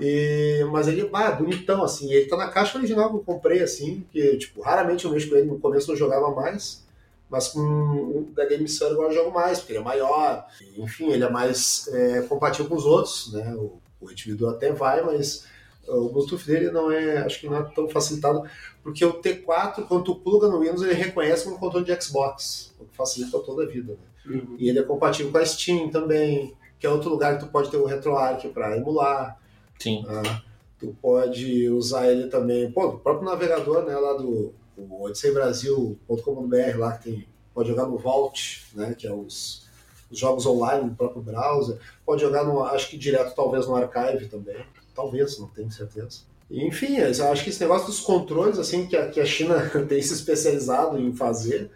[0.00, 2.10] E, mas ele, ah, bonitão, assim.
[2.10, 5.36] Ele tá na caixa original que eu comprei, assim, que, tipo, raramente eu mexo com
[5.36, 5.46] ele.
[5.46, 6.82] No começo eu jogava mais,
[7.28, 10.46] mas com o da Game Sun agora eu jogo mais, porque ele é maior.
[10.78, 13.54] Enfim, ele é mais é, compatível com os outros, né?
[13.54, 15.44] O, o até vai, mas
[15.86, 18.42] o Bluetooth dele não é, acho que não é tão facilitado,
[18.82, 22.69] porque o T4, quando tu pluga no Windows, ele reconhece como controle de Xbox,
[23.00, 24.34] facilita toda a vida, né?
[24.34, 24.56] Uhum.
[24.58, 27.70] E ele é compatível com a Steam também, que é outro lugar que tu pode
[27.70, 29.38] ter o RetroArch para emular.
[29.78, 30.04] Sim.
[30.06, 30.42] Ah,
[30.78, 37.04] tu pode usar ele também, pô, o próprio navegador, né, lá do odisseibrasil.com.br, lá que
[37.04, 39.66] tem, pode jogar no Vault, né, que é os,
[40.10, 44.28] os jogos online no próprio browser, pode jogar no, acho que direto talvez no Archive
[44.28, 44.56] também,
[44.94, 46.20] talvez, não tenho certeza.
[46.50, 50.02] Enfim, eu acho que esse negócio dos controles, assim, que a, que a China tem
[50.02, 51.70] se especializado em fazer,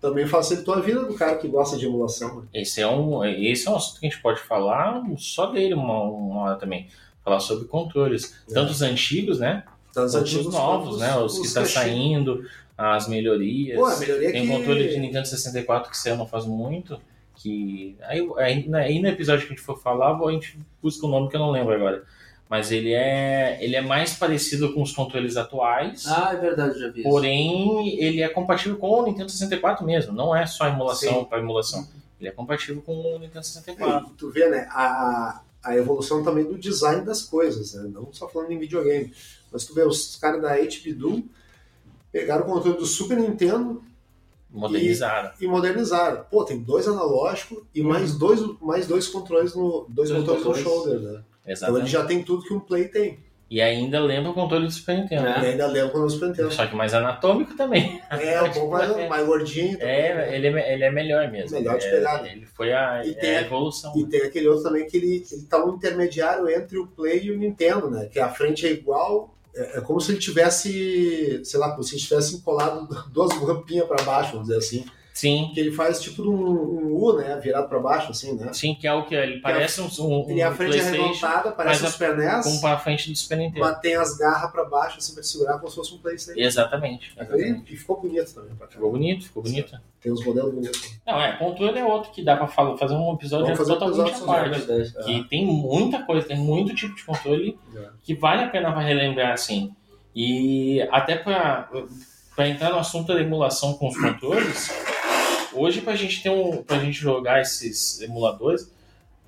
[0.00, 2.40] também facilitou a vida do cara que gosta de emulação.
[2.40, 2.46] né?
[2.54, 6.02] Esse é um, esse é um assunto que a gente pode falar só dele uma,
[6.02, 6.86] uma hora também.
[7.24, 8.36] Falar sobre controles.
[8.52, 9.64] Tanto os antigos, né?
[9.92, 11.16] Tantos Quanto os novos, né?
[11.16, 12.44] Os, que estão China- saindo,
[12.76, 13.76] as melhorias.
[13.78, 14.52] Pô, a melhoria Tem que...
[14.52, 16.98] um controle de Nintendo 64 que saiu não faz muito.
[17.34, 17.96] Que.
[18.02, 21.28] Aí, aí, aí no episódio que a gente for falar, a gente busca o nome
[21.28, 22.04] que eu não lembro agora.
[22.48, 26.06] Mas ele é, ele é mais parecido com os controles atuais.
[26.06, 27.08] Ah, é verdade, já vi isso.
[27.08, 30.12] Porém, ele é compatível com o Nintendo 64 mesmo.
[30.12, 31.86] Não é só emulação para emulação.
[32.18, 34.08] Ele é compatível com o Nintendo 64.
[34.08, 37.88] E tu vê, né, a, a evolução também do design das coisas, né?
[37.92, 39.12] Não só falando em videogame.
[39.52, 41.24] Mas tu vê, os caras da HBDU
[42.10, 43.82] pegaram o controle do Super Nintendo
[44.50, 45.30] Modernizaram.
[45.38, 46.24] e modernizaram.
[46.30, 49.86] Pô, tem dois analógicos e mais, dois, mais dois controles no.
[49.88, 51.22] Dois, Dois controles no shoulder, né?
[51.52, 51.82] Então Exatamente.
[51.82, 53.18] ele já tem tudo que um Play tem.
[53.50, 55.26] E ainda lembra o controle do Super Nintendo.
[55.26, 55.42] É.
[55.42, 56.52] E ainda quando o Super Nintendo.
[56.52, 57.98] Só que mais anatômico também.
[58.10, 59.78] É, um pouco mais, mais gordinho.
[59.78, 60.36] também, É, né?
[60.36, 61.56] ele é, ele é melhor mesmo.
[61.56, 62.28] Melhor de É, pegada.
[62.28, 63.92] Ele foi a, E é tem- a evolução.
[63.96, 67.30] E tem aquele outro também que ele, ele tá um intermediário entre o Play e
[67.30, 68.06] o Nintendo, né?
[68.12, 69.34] Que a frente é igual.
[69.56, 73.86] É, é como se ele tivesse, sei lá, como se ele tivesse colado duas rampinhas
[73.86, 74.84] para baixo, vamos dizer assim.
[75.18, 77.40] Sim, Que ele faz tipo um, um U, né?
[77.42, 78.52] Virado para baixo, assim, né?
[78.52, 81.50] sim, que é o que ele parece um, um, Ele é a um frente arredondada,
[81.50, 83.58] parece um Super NES, com para frente do Super Nintendo.
[83.58, 86.38] mas tem as garras para baixo, assim, pra te segurar como se fosse um PlayStation.
[86.40, 87.12] Exatamente.
[87.16, 87.74] exatamente.
[87.74, 88.50] E, ficou bonito também.
[88.70, 89.80] Ficou bonito, ficou bonito.
[90.00, 91.00] Tem os modelos bonitos.
[91.04, 94.18] Não, é, controle é outro que dá pra falar, fazer um episódio fazer um totalmente
[94.18, 94.92] sobre parte.
[95.04, 97.88] Que tem muita coisa, tem muito tipo de controle É.
[98.04, 99.74] que vale a pena para relembrar, assim.
[100.14, 101.68] E até para
[102.48, 104.70] entrar no assunto da emulação com os controles,
[105.52, 106.62] hoje pra gente ter um.
[106.62, 108.72] pra gente jogar esses emuladores,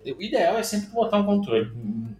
[0.05, 1.71] o ideal é sempre botar um controle.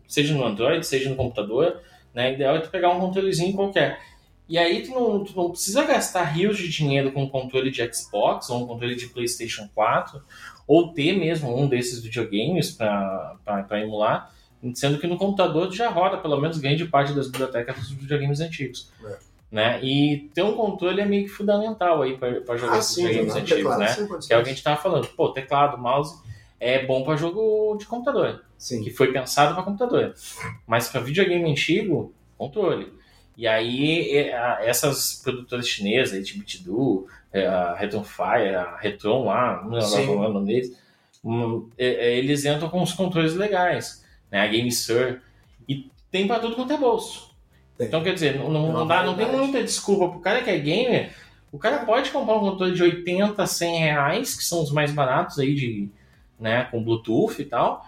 [0.07, 1.81] Seja no Android, seja no computador,
[2.15, 2.31] né?
[2.31, 4.01] O ideal é tu pegar um controlezinho qualquer.
[4.49, 7.81] E aí tu não, tu não precisa gastar rios de dinheiro com um controle de
[7.95, 10.21] Xbox ou um controle de Playstation 4,
[10.67, 14.35] ou ter mesmo um desses videogames para emular,
[14.75, 18.41] sendo que no computador tu já roda pelo menos grande parte das bibliotecas dos videogames
[18.41, 18.91] antigos.
[19.05, 19.30] É.
[19.51, 19.81] Né?
[19.83, 23.33] E ter um controle é meio que fundamental aí para jogar Ah, esses sim, videogames
[23.33, 24.19] jogar antigos, teclado, né?
[24.29, 25.09] Que é o que a gente tava falando.
[25.09, 26.21] Pô, teclado, mouse
[26.61, 28.85] é bom para jogo de computador Sim.
[28.85, 30.15] que foi pensado para computador.
[30.67, 32.93] Mas para videogame antigo, controle.
[33.37, 39.25] E aí é, a- essas produtoras chinesas, a HBTDU, é, a Retron Fire, a Retron
[39.25, 40.77] lá, não lembro o nome deles,
[41.25, 44.43] hum, é, é, eles entram com os controles legais, né?
[44.43, 45.21] A GameSir.
[45.69, 47.30] E tem para tudo quanto é bolso.
[47.81, 51.13] Então quer dizer, não, não, dá, não tem muita desculpa pro cara que é gamer.
[51.51, 55.39] O cara pode comprar um controle de 80, 100 reais, que são os mais baratos
[55.39, 55.89] aí de,
[56.39, 57.85] né, com Bluetooth e tal.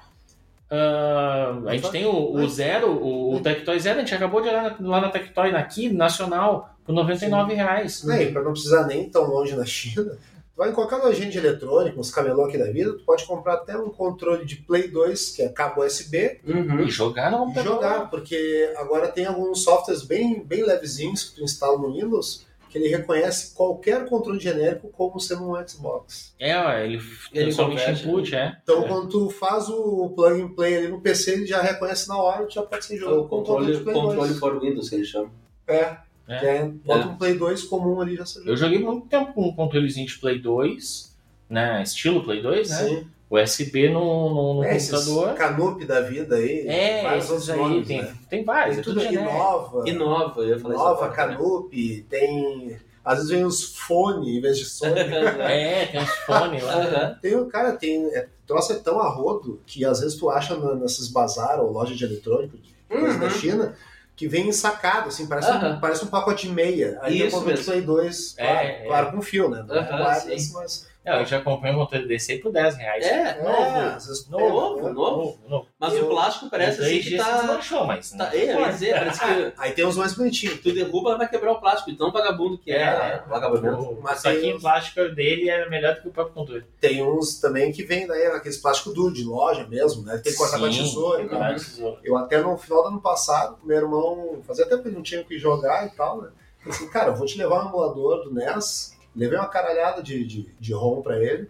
[0.75, 4.49] Ah, a gente tem o, o Zero, o, o Tectoy Zero, a gente acabou de
[4.49, 8.09] olhar lá na Tectoy, aqui, nacional, por 99 reais.
[8.09, 10.17] É, pra não precisar nem tão longe na China,
[10.57, 13.77] vai em qualquer lojinha de eletrônico, uns camelô aqui da vida, tu pode comprar até
[13.77, 16.81] um controle de Play 2, que é cabo USB, Uhum.
[16.81, 17.73] E jogar no e computador.
[17.73, 22.79] jogar, porque agora tem alguns softwares bem, bem levezinhos que tu instala no Windows, que
[22.79, 26.35] ele reconhece qualquer controle genérico como sendo um Xbox.
[26.41, 26.53] É,
[26.85, 27.01] ele,
[27.33, 28.57] Ele em converte, input, é.
[28.63, 28.89] Então, é.
[28.89, 32.47] quando tu faz o plug and play ali no PC, ele já reconhece na hora,
[32.47, 34.39] tu já pode ser É jogado o controle, de Play controle 2.
[34.39, 35.31] for Windows que eles chamam.
[35.67, 35.97] É,
[36.35, 36.39] É.
[36.39, 37.07] que é, bota É.
[37.07, 40.39] um Play 2 comum ali já Eu joguei muito tempo com um controlezinho de Play
[40.41, 41.17] 2,
[41.49, 41.83] né?
[41.83, 42.77] Estilo Play 2, né?
[42.77, 43.07] Sim.
[43.31, 45.35] USB no, no, no É, computador.
[45.35, 48.15] Canup da vida aí, É, vários esses aí, nomes, tem, né?
[48.29, 49.39] tem vários, Tem é tudo tudo aqui, genérico.
[49.39, 51.37] Nova, Inova, eu ia falar isso Nova, agora, né?
[51.39, 52.77] Canup, tem...
[53.05, 54.93] Às vezes vem os fone em vez de Sony.
[55.41, 57.17] É, tem uns fones lá.
[57.23, 58.05] Tem, o- cara, tem...
[58.15, 61.73] É, troço é tão a rodo que às vezes tu acha na- nesses bazar ou
[61.73, 63.19] loja de eletrônico, de coisa Uhum.
[63.21, 63.75] da China,
[64.23, 65.81] que vem ensacado, assim, parece, um, Aham.
[65.81, 66.97] parece um pacote de meia.
[67.03, 67.73] Aí Isso controle de mesmo.
[67.73, 68.87] Play 2, É, claro, é.
[68.87, 69.65] claro, com fio, né?
[69.67, 70.87] Não é Aham, wireless, mas...
[71.05, 73.05] Não, eu já comprei um controle desse aí por 10 reais.
[73.05, 73.57] É, novo.
[73.57, 74.83] É, às vezes tu Novo, novo, né?
[74.93, 75.17] novo.
[75.17, 75.67] novo, novo.
[75.79, 77.39] Mas Eu- o plástico parece assim que tá...
[77.39, 78.11] desmanchou, mas.
[78.11, 78.73] tá não é, eu pode.
[78.73, 80.61] dizer, parece que Aí tem uns mais bonitinhos.
[80.61, 83.23] tu derruba vai quebrar o plástico, de tão vagabundo que é, É.
[83.29, 83.83] o acabamento.
[83.83, 86.65] O Mas saquinho tem- plástico dele era melhor do que o próprio controle.
[86.81, 90.19] Tem uns também que vem daí, aqueles plástico duro de loja mesmo, né?
[90.19, 91.19] Tem que cortar com a tesoura
[91.55, 91.99] tesouros.
[92.05, 95.21] Eu até no final do ano passado, meu irmão, fazia tempo que ele não tinha
[95.21, 96.29] o que jogar e tal, né?
[96.61, 100.25] Falei assim, cara, eu vou te levar um emulador do NES, levei uma caralhada de,
[100.25, 101.49] de, de ROM pra ele,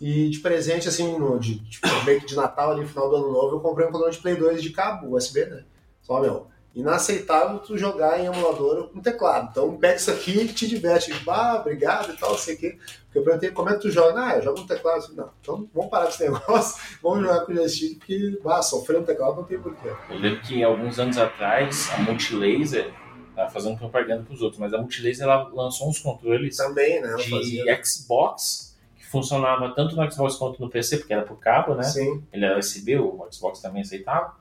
[0.00, 3.32] e de presente, assim, no, de, tipo, meio que de Natal ali, final do ano
[3.32, 5.64] novo, eu comprei um emulador de Play 2 de cabo, USB, né?
[6.02, 9.48] Só, meu, inaceitável tu jogar em emulador com teclado.
[9.50, 11.12] Então pega isso aqui e te diverte.
[11.28, 12.78] Ah, obrigado e tal, sei o quê.
[13.04, 14.24] Porque eu perguntei como é que tu joga.
[14.24, 15.14] Ah, eu jogo no teclado.
[15.14, 19.02] Não, então vamos parar com esse negócio, vamos jogar com o joystick, porque, ah, sofrer
[19.04, 19.92] teclado não tem porquê.
[20.08, 22.92] Eu lembro que alguns anos atrás, a Multilaser,
[23.38, 27.14] tá fazendo propaganda pros outros, mas a Multilaser ela lançou uns controles Também, né?
[27.14, 27.84] de fazia.
[27.84, 31.84] Xbox que funcionava tanto no Xbox quanto no PC, porque era por cabo, né?
[31.84, 34.34] Sim, Ele era USB, o Xbox também aceitava.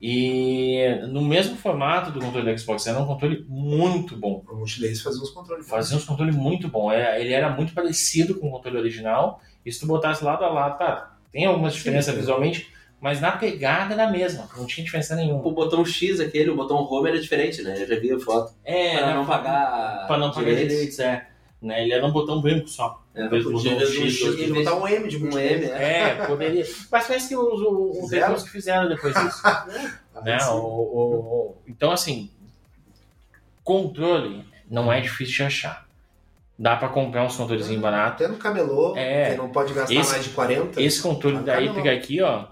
[0.00, 4.44] E no mesmo formato do controle do Xbox, era um controle muito bom.
[4.46, 5.66] o Multilaser fazia uns controles.
[5.66, 6.92] Fazia uns controle muito bom.
[6.92, 9.40] É, Ele era muito parecido com o controle original.
[9.64, 12.20] E se tu botasse lado a lado, tá, tem algumas diferenças sim.
[12.20, 12.70] visualmente,
[13.00, 15.46] mas na pegada era a mesma, não tinha diferença nenhuma.
[15.46, 17.80] O botão X aquele, o botão Home era diferente, né?
[17.82, 18.52] Eu já vi a foto.
[18.64, 20.06] É, Para né, não pagar.
[20.06, 21.26] pra não pagar direitos, é.
[21.60, 23.02] Né, ele era um botão branco só.
[23.14, 25.28] É, podia botão um X, X, E botar um M de Um.
[25.38, 26.00] M, é.
[26.20, 26.64] É, poderia.
[26.92, 27.60] Mas parece que os,
[28.02, 29.42] os, depois que fizeram depois disso.
[30.18, 30.38] Ah, né?
[30.38, 30.48] sim.
[30.50, 32.30] O, o- o- então, assim,
[33.62, 35.86] controle não é difícil de achar.
[36.58, 38.22] Dá pra comprar uns controlezinhos baratos.
[38.24, 39.30] Até no camelô, É.
[39.32, 40.80] que não pode gastar Esse- mais de 40.
[40.82, 41.74] Esse controle Ah, daí, não.
[41.74, 42.46] pegar aqui, ó.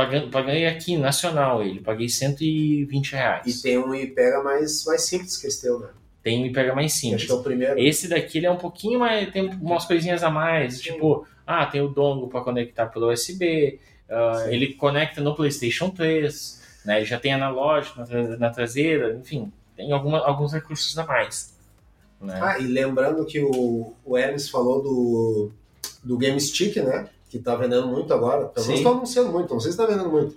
[0.00, 1.80] Pagando, paguei aqui, nacional, ele.
[1.80, 3.46] Paguei 120 reais.
[3.46, 5.88] E tem um e pega mais, mais simples que esse teu, né?
[6.22, 7.24] Tem me pega mais Acho simples.
[7.26, 7.78] que é o primeiro.
[7.78, 9.30] Esse daqui ele é um pouquinho mais.
[9.30, 10.80] Tem umas coisinhas a mais.
[10.80, 13.78] Tipo, ah, tem o dongle para conectar pelo USB.
[14.08, 14.54] ah, Sim.
[14.54, 16.60] ele conecta no PlayStation 3.
[16.86, 19.14] Né, ele já tem analógico na, na traseira.
[19.20, 21.54] Enfim, tem alguma, alguns recursos a mais.
[22.18, 22.38] Né?
[22.42, 25.50] Ah, e lembrando que o, o Hermes falou do,
[26.02, 27.06] do Game Stick, né?
[27.30, 28.46] Que tá vendendo muito agora.
[28.48, 30.36] Pelo menos estão anunciando muito, não sei se tá vendendo muito.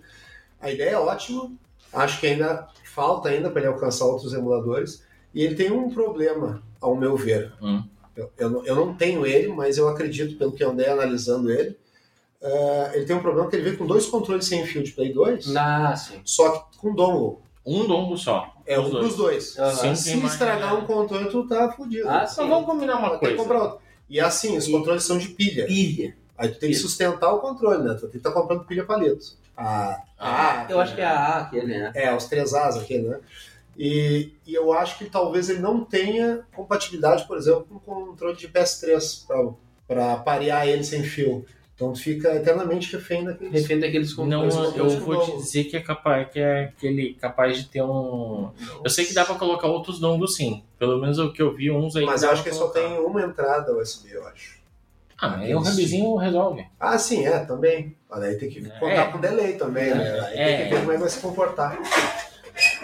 [0.61, 1.51] A ideia é ótima,
[1.91, 5.03] acho que ainda falta ainda para ele alcançar outros emuladores.
[5.33, 7.51] E ele tem um problema, ao meu ver.
[7.61, 7.83] Hum.
[8.15, 11.51] Eu, eu, não- eu não tenho ele, mas eu acredito, pelo que eu andei analisando
[11.51, 11.75] ele,
[12.39, 15.11] eh, ele tem um problema que ele vem com dois controles sem fio de Play
[15.11, 16.21] 2, Ah, sim.
[16.23, 17.39] só que com dongle.
[17.65, 18.53] Um dongle só.
[18.67, 19.07] É um dois.
[19.07, 19.57] dos dois.
[19.57, 19.71] Aham.
[19.75, 19.95] Sim.
[19.95, 22.07] Se tem mais- estragar um controle, tu tá fudido.
[22.07, 23.37] Ah, Então vamos combinar uma Vai ter que coisa.
[23.43, 23.79] comprar outro.
[24.09, 25.65] E assim, os controles são de pilha.
[25.65, 26.15] Pilha.
[26.43, 27.93] Aí tu tem que sustentar o controle, né?
[27.93, 29.25] Tu tem que estar comprando pilha palito.
[29.55, 31.91] A, Ah, a, Eu acho que é a A aquele, né?
[31.95, 33.19] É, os três As aqui, né?
[33.77, 38.35] E, e eu acho que talvez ele não tenha compatibilidade, por exemplo, com o controle
[38.35, 39.25] de PS3
[39.87, 41.45] para parear ele sem fio.
[41.75, 43.51] Então tu fica eternamente refém daqueles.
[43.61, 44.55] Refém daqueles Não, controles.
[44.55, 48.51] eu controles vou te dizer que é capaz, que é aquele capaz de ter um.
[48.83, 50.63] Eu sei que dá pra colocar outros dongles sim.
[50.77, 52.05] Pelo menos o que eu vi, uns aí.
[52.05, 52.79] Mas eu acho que só colocar.
[52.79, 54.61] tem uma entrada USB, eu acho.
[55.25, 56.65] Ah, aí o hubzinho resolve.
[56.79, 57.95] Ah, sim, é, também.
[58.09, 58.69] Mas aí tem que É.
[58.79, 60.19] contar com delay também, né?
[60.27, 60.57] Aí É.
[60.57, 61.79] tem que ver como é que vai se comportar.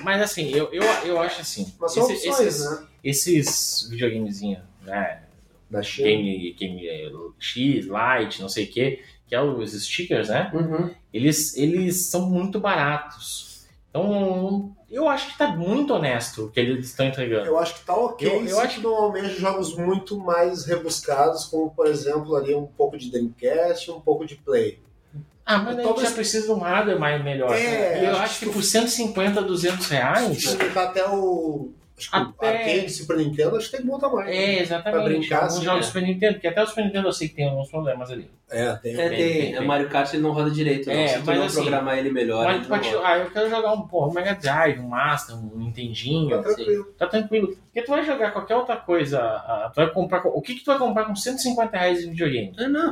[0.04, 1.74] Mas assim, eu, eu, eu acho assim.
[1.80, 2.88] Mas são esse- opções, esses, né?
[3.04, 5.22] esses videogamezinhos, né?
[5.70, 6.08] Da China.
[6.08, 10.50] Game, game eh, X, Lite, não sei o que, que é os stickers, né?
[10.54, 10.90] Uhum.
[11.14, 13.68] Eles, eles são muito baratos.
[13.90, 17.46] Então, eu acho que tá muito honesto o que eles estão entregando.
[17.46, 18.28] Eu acho que tá ok.
[18.28, 22.98] Eu- eu acho- não almeja jogos muito mais rebuscados, como por exemplo ali um pouco
[22.98, 24.80] de Dreamcast, um pouco de Play.
[25.46, 27.52] Ah, mas daí Talvez- já precisa de um hardware mais melhor.
[27.56, 30.56] É, e eu acho acho que que por 150, 200 reais.
[30.56, 31.72] Botar até o.
[32.00, 34.30] Acho que Até- arcade Super Nintendo, acho que tem que montar mais.
[34.30, 34.92] É, exatamente.
[34.94, 35.88] Pra brincar, Alguns assim, jogos é.
[35.88, 38.32] Super Nintendo, porque até o Super Nintendo eu sei que tem alguns problemas ali.
[38.52, 38.94] É, tem.
[38.94, 39.18] É, Tem, tem.
[39.42, 39.68] tem, O tem.
[39.68, 40.94] Mario Kart ele não roda direito, não.
[40.96, 42.46] É, Se tu mas não assim, programar ele melhor.
[42.46, 45.36] Mas ele não pode, ah, eu quero jogar um, porra, um Mega Drive, um Master,
[45.36, 46.30] um Nintendinho.
[46.38, 46.84] Tá tranquilo.
[46.98, 47.48] Tá tranquilo.
[47.66, 49.20] Porque tu vai jogar qualquer outra coisa.
[49.20, 50.22] ah, tu vai comprar.
[50.22, 52.54] com- O que, que tu vai comprar com 150 reais em videogame?
[52.58, 52.92] Ah, não.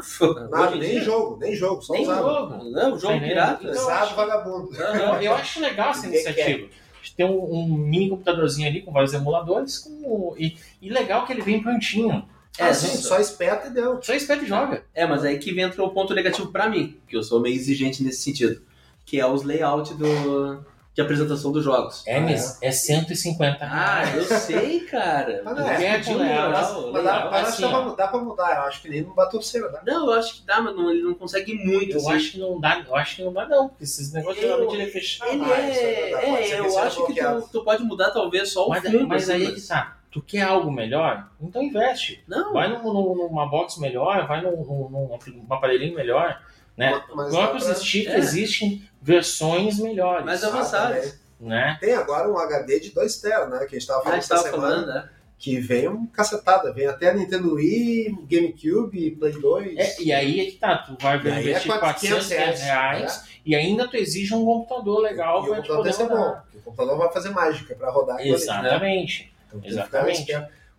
[0.51, 2.19] Nada, nem dia- jogo, nem jogo, só Nem usado.
[2.29, 2.63] jogo.
[2.69, 3.53] Não, jogo pirata.
[3.63, 3.81] entendendo?
[3.81, 4.69] Usado vagabundo.
[4.75, 6.67] Eu, eu acho legal essa iniciativa.
[7.15, 11.41] Ter um, um mini computadorzinho ali com vários emuladores com, e, e legal que ele
[11.41, 12.27] vem prontinho.
[12.59, 14.01] É, sim, só- espeta e deu.
[14.01, 14.83] Só espeta e joga.
[14.93, 18.03] É, mas aí que entra o ponto negativo pra mim, que eu sou meio exigente
[18.03, 18.61] nesse sentido,
[19.05, 20.65] que é os layout do,
[20.97, 22.03] de apresentação dos jogos.
[22.07, 24.15] É 150 Ah, reais.
[24.15, 25.43] eu sei, cara.
[25.45, 27.31] Mas não Mas é, é de um legal, legal, Mas dá, legal.
[27.31, 27.83] mas acho assim, que dá ó.
[27.83, 28.55] pra, dá pra mudar.
[28.55, 29.81] Eu acho que nem no Battlefield dá.
[29.85, 31.91] Não, eu acho que dá, mas não, ele não consegue muito.
[31.91, 32.11] Eu assim.
[32.13, 34.73] acho que não dá, eu acho que não dá não, porque esses negócios Eu- geralmente
[34.73, 35.31] ele é fechado.
[35.31, 35.73] Ele Ah, é é.
[35.73, 39.07] ser É, que eu acho que tu, tu pode mudar talvez só o Mas, fundo.
[39.07, 39.97] mas assim, aí que tá.
[40.09, 41.27] Tu quer algo melhor?
[41.39, 42.23] Então investe.
[42.27, 46.41] Não, Vai num- num- numa box melhor, vai num, num, num- num aparelhinho melhor.
[46.77, 47.01] Né?
[47.15, 48.17] Mas- próprios pra- stick é.
[48.19, 50.23] existem versões melhores.
[50.25, 51.11] mais Ah, também.
[51.39, 51.77] né?
[51.79, 53.59] Tem agora um HD de 2 TB, né?
[53.65, 54.67] Que a gente tava Ah, a falando tava essa semana.
[54.75, 55.09] falando, né?
[55.39, 56.73] Que vem um cacetada.
[56.73, 59.77] Vem até Nintendo Wii, GameCube, Play 2.
[59.77, 63.55] É, e aí é que tá, tu vai E é investir 400 reais, reais, e
[63.55, 66.17] ainda tu exige um computador legal e o pra te computador poder rodar.
[66.35, 66.41] bom.
[66.41, 68.29] porque O computador vai fazer mágica pra rodar ali.
[68.31, 69.31] Exatamente.
[69.47, 70.31] Então, Exatamente.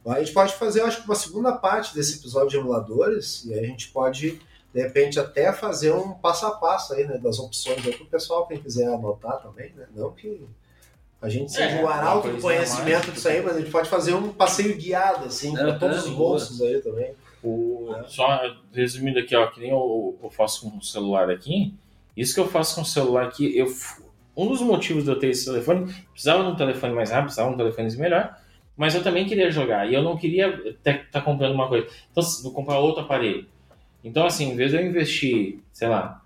[0.07, 3.61] A gente pode fazer, acho que uma segunda parte desse episódio de emuladores, e aí
[3.61, 4.41] a gente pode,
[4.79, 8.47] de repente, até fazer um passo a passo aí, né, das opções aí pro pessoal,
[8.47, 9.89] quem quiser anotar também, né?
[9.93, 10.47] Não que
[11.21, 13.13] a gente seja É, o arauto do conhecimento mais.
[13.13, 16.63] disso aí, mas a gente pode fazer um passeio guiado, assim, para todos os bolsos
[16.63, 17.13] aí também.
[17.43, 18.05] O, É.
[18.05, 18.41] Só
[18.73, 21.75] resumindo aqui, ó, que nem eu, eu faço com o celular aqui,
[22.17, 23.67] isso que eu faço com o celular aqui, eu,
[24.37, 27.49] um dos motivos de eu ter esse telefone, precisava de um telefone mais rápido, precisava
[27.49, 28.39] de um telefone melhor,
[28.77, 31.89] mas eu também queria jogar, e eu não queria estar tá comprando uma coisa.
[32.13, 33.45] Então, vou comprar outro aparelho.
[34.05, 36.23] Então, assim, em vez de eu investir, sei lá,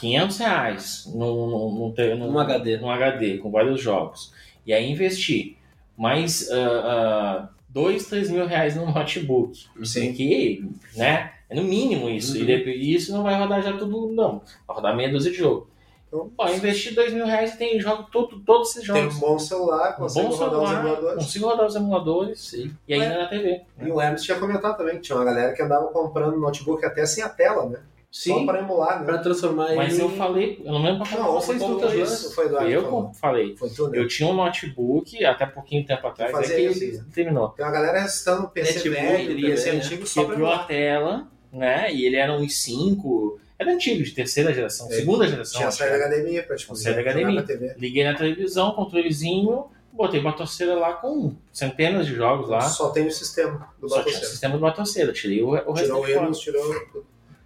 [0.00, 2.76] 500 reais num, num, num, num- Um HD.
[2.78, 4.32] num HD com vários jogos,
[4.66, 5.56] e aí investir
[5.96, 10.12] mais ah, ah, dois, três mil reais num notebook, Sim.
[10.12, 10.64] que,
[10.96, 12.42] né, é no mínimo isso, Uhum.
[12.42, 15.68] e depois- isso não vai rodar já tudo, não, vai rodar meia dúzia de jogo.
[16.14, 19.16] Então, Pô, eu investi dois mil reais e tem jogo todo, todos esses tem jogos.
[19.16, 21.24] um bom celular, Um consegue bom rodar os celular, emuladores.
[21.24, 22.70] consigo rodar os emuladores Sim.
[22.86, 23.62] e ainda na TV.
[23.82, 27.04] E o Hermes tinha comentado também que tinha uma galera que andava comprando notebook até
[27.04, 27.80] sem a tela, né?
[28.12, 29.06] Só Sim, para emular, né?
[29.06, 31.60] pra transformar Mas ele eu em- falei, eu não lembro pra Não, qual ou vocês
[31.60, 32.32] tu, isso.
[32.32, 33.12] Foi Eduardo Eu falou.
[33.14, 33.56] falei.
[33.56, 33.98] Foi tu, né?
[33.98, 37.04] Eu tinha um notebook até pouquinho tempo atrás, é que isso, né?
[37.12, 37.48] terminou.
[37.48, 40.66] Tem uma galera restando PC Netbook, velho, PC antigo só pra Quebrou a emular.
[40.68, 41.92] tela, né?
[41.92, 45.60] E ele era um i5, era antigo, de terceira geração, É, segunda geração.
[45.60, 46.08] Tinha que era.
[46.08, 47.34] HDMI pra tipo, saída jogar HDMI.
[47.36, 47.74] na.
[47.78, 52.60] Liguei na televisão, controlezinho, botei Batoceira lá com centenas de jogos lá.
[52.62, 55.84] Só tem o sistema do Só tinha o sistema do Batoceira, tirei o, o resto
[55.94, 56.04] Tirou.
[56.04, 56.74] Windows, tirou.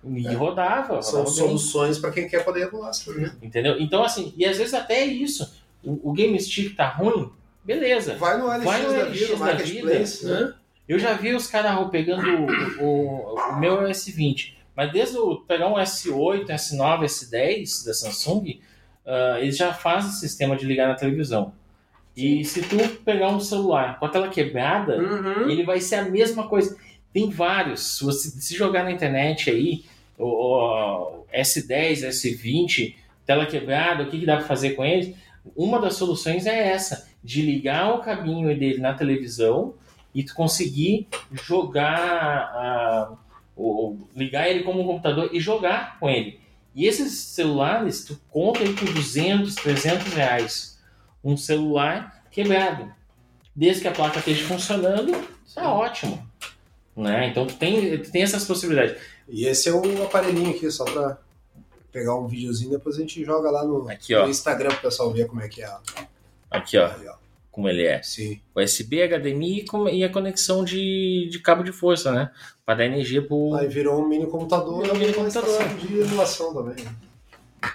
[0.05, 1.47] E rodava, São rodava bem.
[1.49, 3.05] soluções pra quem quer poder coisas.
[3.17, 3.33] né?
[3.43, 3.77] Entendeu?
[3.79, 5.53] Então, assim, e às vezes até isso.
[5.85, 7.31] O, o Game Stick tá ruim,
[7.65, 8.15] beleza.
[8.15, 10.55] Vai no LX, Vai no da LX vida, no da vida, né?
[10.89, 12.27] Eu já vi os caras pegando
[12.81, 18.61] o, o, o meu S20, mas desde o pegar um S8, S9, S10 da Samsung,
[19.41, 21.53] eles já fazem sistema de ligar na televisão.
[22.17, 25.51] E se tu pegar um celular com a tela quebrada, Uhum.
[25.51, 26.77] ele vai ser a mesma coisa.
[27.13, 27.97] Tem vários.
[27.99, 29.85] Se você se jogar na internet aí,
[30.17, 32.95] o, o S10, S20,
[33.27, 35.13] tela quebrada, o que, que dá para fazer com eles?
[35.57, 39.75] Uma das soluções é essa, de ligar o cabinho dele na televisão
[40.15, 41.97] e tu conseguir jogar,
[42.55, 43.13] ah,
[43.59, 46.41] o- o- ligar ele como um computador e jogar com ele.
[46.75, 50.79] E esses celulares, tu compra ele por 200, 300 reais.
[51.25, 52.93] Um celular quebrado.
[53.55, 55.13] Desde que a placa esteja funcionando,
[55.55, 56.25] tá ótimo.
[56.97, 57.29] Né?
[57.29, 58.97] Então tem, tem essas possibilidades.
[59.29, 61.19] E esse é o aparelhinho aqui, só pra
[61.93, 65.27] pegar um videozinho, depois a gente joga lá no, Aqui, no Instagram pro pessoal ver
[65.27, 65.71] como é que é.
[66.51, 67.15] Aqui, ó, Aí, ó.
[67.59, 68.01] Como ele é.
[68.05, 68.41] Sim.
[68.55, 72.31] USB, HDMI e e a conexão de, de cabo de força, né?
[72.65, 73.53] Para dar energia pro.
[73.57, 75.75] Aí virou um mini computador Virou um e mini uma computador.
[75.77, 76.77] de emulação também.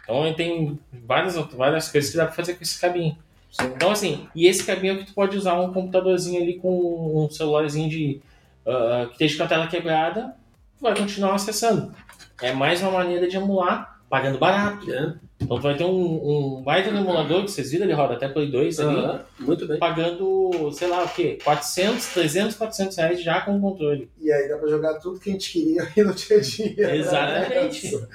[0.01, 3.17] Então ele tem várias, várias coisas que dá pra fazer com esse cabinho.
[3.51, 3.65] Sim.
[3.75, 7.29] Então, assim, e esse cabinho é que tu pode usar um computadorzinho ali com um
[7.29, 8.21] celularzinho de.
[8.65, 10.33] ah, que esteja com a tela quebrada,
[10.79, 11.93] vai continuar acessando.
[12.41, 14.93] É mais uma maneira de emular, pagando barato.
[14.93, 15.15] É.
[15.41, 18.51] Então tu vai ter um, um baita emulador, que vocês viram, ele roda até Play
[18.51, 19.19] 2 ali.
[19.39, 19.79] Muito bem.
[19.79, 24.11] pagando, sei lá o quê, 400, 300, 400 reais já com o controle.
[24.21, 26.91] E aí dá pra jogar tudo que a gente queria e não tinha dinheiro.
[26.95, 27.99] Exatamente.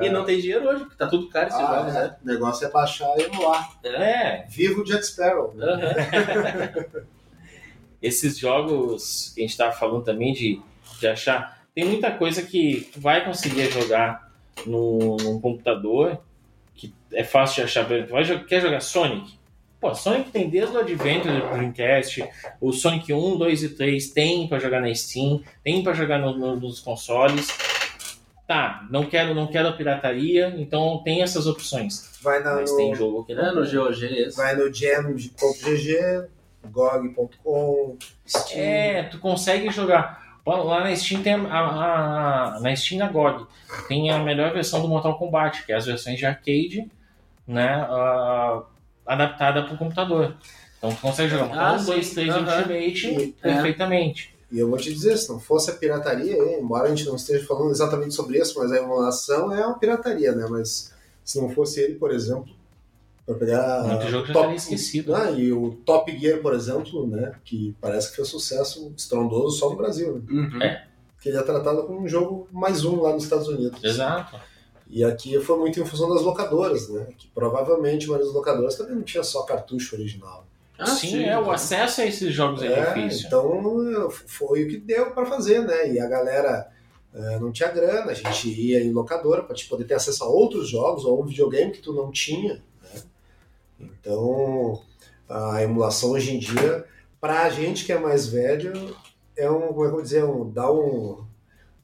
[0.00, 2.00] E não tem dinheiro hoje, porque tá tudo caro esses Ah, jogos, é.
[2.04, 2.16] né?
[2.22, 3.68] O negócio é baixar e emular.
[3.82, 5.52] É, Viva o Jack Sparrow.
[5.56, 5.66] né?
[5.66, 7.02] Aham.
[8.00, 10.60] Esses jogos que a gente estava falando também de,
[11.00, 11.64] de achar.
[11.74, 14.27] Tem muita coisa que tu vai conseguir jogar
[14.66, 16.20] no, num computador
[16.74, 17.84] que é fácil de achar.
[18.08, 19.38] Vai quer jogar Sonic?
[19.80, 22.24] Pô, Sonic tem desde o Adventure do Dreamcast,
[22.60, 26.36] o Sonic 1, 2 e 3 tem para jogar na Steam, tem para jogar no-
[26.36, 27.46] no- nos consoles.
[28.46, 32.18] Tá, não quero, não quero a pirataria, então tem essas opções.
[32.22, 34.36] Vai, na, Mas no, tem jogo que É, no GOG esse.
[34.36, 36.26] vai no jam.gg,
[36.72, 37.96] gog.com,
[38.26, 38.60] Steam.
[38.60, 40.27] É, tu consegue jogar.
[40.56, 43.46] Lá- na Steam tem a, a- a- na Steam na GOG
[43.88, 46.90] tem a melhor versão do Mortal Kombat, que é as versões de arcade,
[47.46, 48.62] né, ah,
[49.06, 50.34] adaptada para o computador.
[50.78, 52.14] Então tu consegue jogar Mortal Ah, 1, 2, sim.
[52.14, 52.56] 3 Aham.
[52.58, 54.34] Ultimate E- perfeitamente.
[54.50, 57.16] E eu vou te dizer, se não fosse a pirataria, hein, embora a gente não
[57.16, 60.46] esteja falando exatamente sobre isso, mas a emulação é uma pirataria, né?
[60.48, 62.48] Mas se não fosse ele, por exemplo,
[63.28, 63.84] para pegar.
[63.84, 65.14] Muito jogo já Top- esquecido.
[65.14, 67.32] Ah, e o Top Gear, por exemplo, né?
[67.44, 70.22] Que parece que fez sucesso estrondoso só no Brasil, né?
[70.30, 70.62] Uhum.
[70.62, 70.84] É.
[71.20, 73.82] Que ele é tratado como um jogo mais um lá nos Estados Unidos.
[73.84, 74.36] Exato.
[74.90, 77.08] E aqui foi muito em função das locadoras, né?
[77.18, 80.46] Que provavelmente várias locadoras também não tinha só cartucho original.
[80.78, 81.50] Ah, sim, é, o então.
[81.52, 83.26] acesso a esses jogos é, É, difícil.
[83.26, 85.92] então foi o que deu para fazer, né?
[85.92, 86.68] E a galera
[87.12, 90.68] eh, não tinha grana, a gente ia em locadora para poder ter acesso a outros
[90.68, 92.62] jogos ou a um videogame que tu não tinha.
[93.78, 93.88] Né?
[94.00, 94.80] Então
[95.28, 96.84] a emulação hoje em dia,
[97.20, 98.96] para a gente que é mais velho,
[99.36, 101.24] é um, como é que eu vou dizer, um, dá um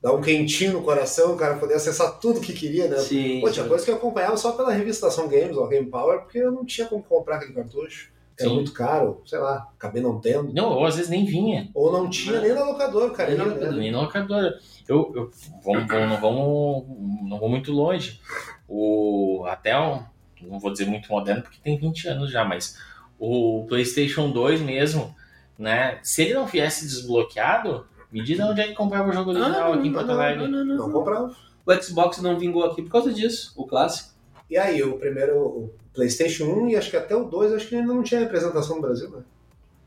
[0.02, 2.98] dá um quentinho no coração, o cara poder acessar tudo que queria, né?
[2.98, 3.40] Sim.
[3.40, 6.38] Pô, tinha coisa que eu acompanhava só pela revista Ação Games ou Game Power, porque
[6.38, 8.12] eu não tinha como comprar aquele cartucho.
[8.38, 8.54] Era Sim.
[8.56, 10.52] muito caro, sei lá, acabei não tendo.
[10.52, 11.70] Não, ou às vezes nem vinha.
[11.72, 13.30] Ou não tinha nem na locadora, cara.
[13.30, 13.50] Nem na né?
[13.52, 13.76] locadora.
[13.76, 14.58] Nem na locadora.
[14.88, 15.30] Eu, eu
[15.64, 18.20] vamos, vamos- não, vamos, não vou muito longe.
[18.68, 20.02] O, até um,
[20.50, 22.78] não vou dizer muito moderno porque tem 20 anos já, mas
[23.18, 25.14] o PlayStation 2 mesmo,
[25.58, 25.98] né?
[26.02, 29.76] Se ele não viesse desbloqueado, me diz onde é que comprava o jogo original Ah,
[29.76, 30.42] aqui em Porto não, Alegre.
[30.42, 30.92] não, não, não, Não não.
[30.92, 31.34] comprava.
[31.66, 34.10] O Xbox não vingou aqui por causa disso, o clássico.
[34.50, 37.74] E aí, o primeiro, o PlayStation 1 e acho que até o 2, acho que
[37.76, 39.22] ainda não tinha representação no Brasil, né?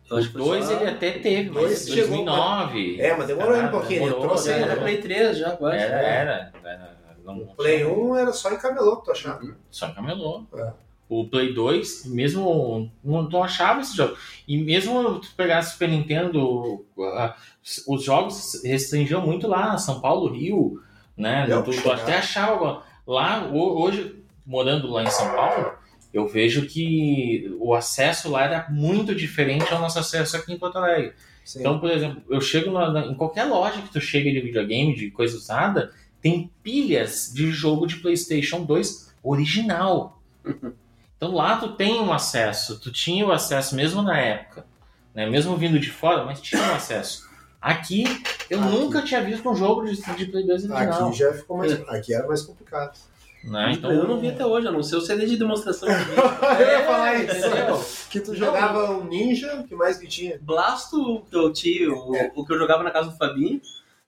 [0.10, 3.00] Eu acho que O foi 2 só- ele até teve, Dois mas chegou, 2009.
[3.02, 4.84] É, mas demorou ainda um Ah, pouquinho, ele demorou, trouxe Era ainda, demorou.
[4.86, 5.78] Play 3 já, quase.
[5.78, 6.97] Era, era, era
[7.28, 9.56] não, O Play 1 era só em camelô que tu achava.
[9.70, 10.44] só camelô.
[10.56, 10.74] É.
[11.10, 14.18] O Play 2, mesmo não, não achava esse jogo.
[14.48, 16.84] E mesmo tu pegasse Super Nintendo,
[17.88, 20.82] os jogos restringiam muito lá, São Paulo, Rio,
[21.16, 21.46] né?
[21.50, 22.84] Eu Tu, tu até achava.
[23.06, 25.72] Lá, ho- hoje, morando lá em São Paulo,
[26.14, 30.78] eu vejo que o acesso lá era muito diferente ao nosso acesso aqui em Porto
[30.78, 31.14] Alegre.
[31.46, 31.60] Sim.
[31.62, 34.94] Então, por exemplo, eu chego na- na- em qualquer loja que tu chega de videogame,
[34.94, 40.22] de coisa usada, tem pilhas de jogo de PlayStation 2 original.
[41.20, 44.64] Então lá tu tem um acesso, tu tinha o acesso mesmo na época,
[45.16, 45.28] né?
[45.28, 47.28] mesmo vindo de fora, mas tinha o acesso.
[47.60, 48.04] Aqui,
[48.52, 48.70] eu Aqui.
[48.70, 51.08] nunca tinha visto um jogo de, de Play 2 original.
[51.08, 51.72] Aqui já ficou mais.
[51.90, 52.96] Aqui era mais complicado.
[53.44, 53.72] né?
[53.74, 55.90] Então, eu não vi até hoje, a não ser o CD de demonstração.
[55.90, 57.36] Eu ia falar isso.
[57.48, 57.86] entendeu?
[58.12, 60.38] Que tu jogava o Ninja, o que mais que tinha?
[60.40, 62.32] Blasto que eu tinha, o, É.
[62.36, 63.60] o que eu jogava na casa do Fabinho.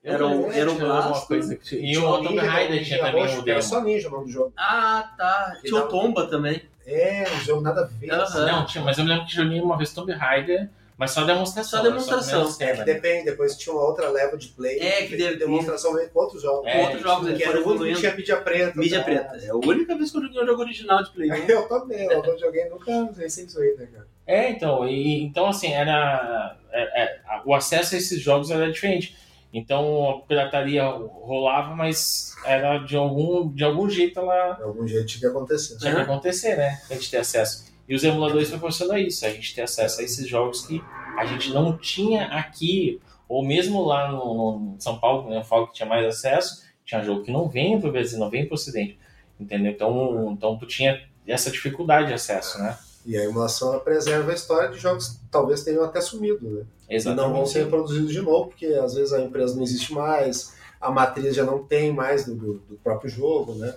[0.02, 1.80] Eu Era o- era o Blasto, que tinha.
[1.82, 3.62] E Tinha o Tomb era Raider tinha também o que Era demo.
[3.62, 4.52] só Ninja o nome do jogo.
[4.56, 5.58] Ah, tá.
[5.62, 6.62] E Tinha o Tomba também.
[6.86, 8.10] É, um jogo nada a ver.
[8.12, 8.38] Assim.
[8.38, 11.70] Não, tinha, mas eu me lembro que joguei uma vez Tomb Raider, mas só demonstração.
[11.78, 11.90] Só né?
[11.90, 12.46] demonstração.
[12.50, 12.84] Só É que cena.
[12.84, 14.78] depende, depois tinha uma outra leva de play.
[14.80, 16.66] É, que deve- demonstração com outros jogos.
[16.66, 18.80] É, Com outros jogos, que era foram o único que tinha mídia preta.
[18.80, 19.04] Mídia tá?
[19.04, 19.36] preta.
[19.36, 21.34] É a única vez que eu joguei um jogo original de Play 1.
[21.46, 24.06] Eu também, eu não joguei nunca sem isso aí, né, cara?
[24.26, 26.56] É, então, e, então assim, era.
[26.72, 29.14] é- é, a- o acesso a esses jogos era diferente.
[29.52, 35.06] Então a pirataria rolava, mas era de algum, de algum jeito ela De algum jeito
[35.06, 35.78] tinha que acontecer.
[35.78, 36.80] tinha que acontecer, né?
[36.88, 37.70] A gente ter acesso.
[37.88, 40.80] E os emuladores proporcionam isso, a gente ter acesso a esses jogos que
[41.18, 45.66] a gente não tinha aqui, ou mesmo lá no, no São Paulo, né, eu falo
[45.66, 48.96] que tinha mais acesso, tinha jogo que não vem pro Brasil, não vem pro Ocidente.
[49.38, 49.72] Entendeu?
[49.72, 52.78] Então, então tu tinha essa dificuldade de acesso, né?
[53.06, 56.62] E a emulação preserva a história de jogos que talvez tenham até sumido, né?
[56.88, 60.54] E não vão ser reproduzidos de novo, porque às vezes a empresa não existe mais,
[60.80, 63.74] a matriz já não tem mais do, do- próprio jogo, né?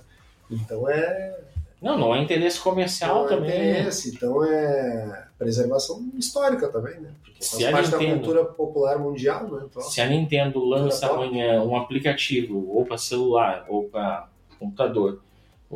[0.51, 1.39] Então é.
[1.81, 3.49] Não, não é interesse comercial então é também.
[3.59, 3.71] né?
[3.79, 7.11] interesse, então é preservação histórica também, né?
[7.23, 9.63] Porque Se faz a parte da Nintendo- cultura popular mundial, né?
[9.69, 14.27] Então, Se a Nintendo lança amanhã um aplicativo, ou para celular, ou para
[14.59, 15.21] computador,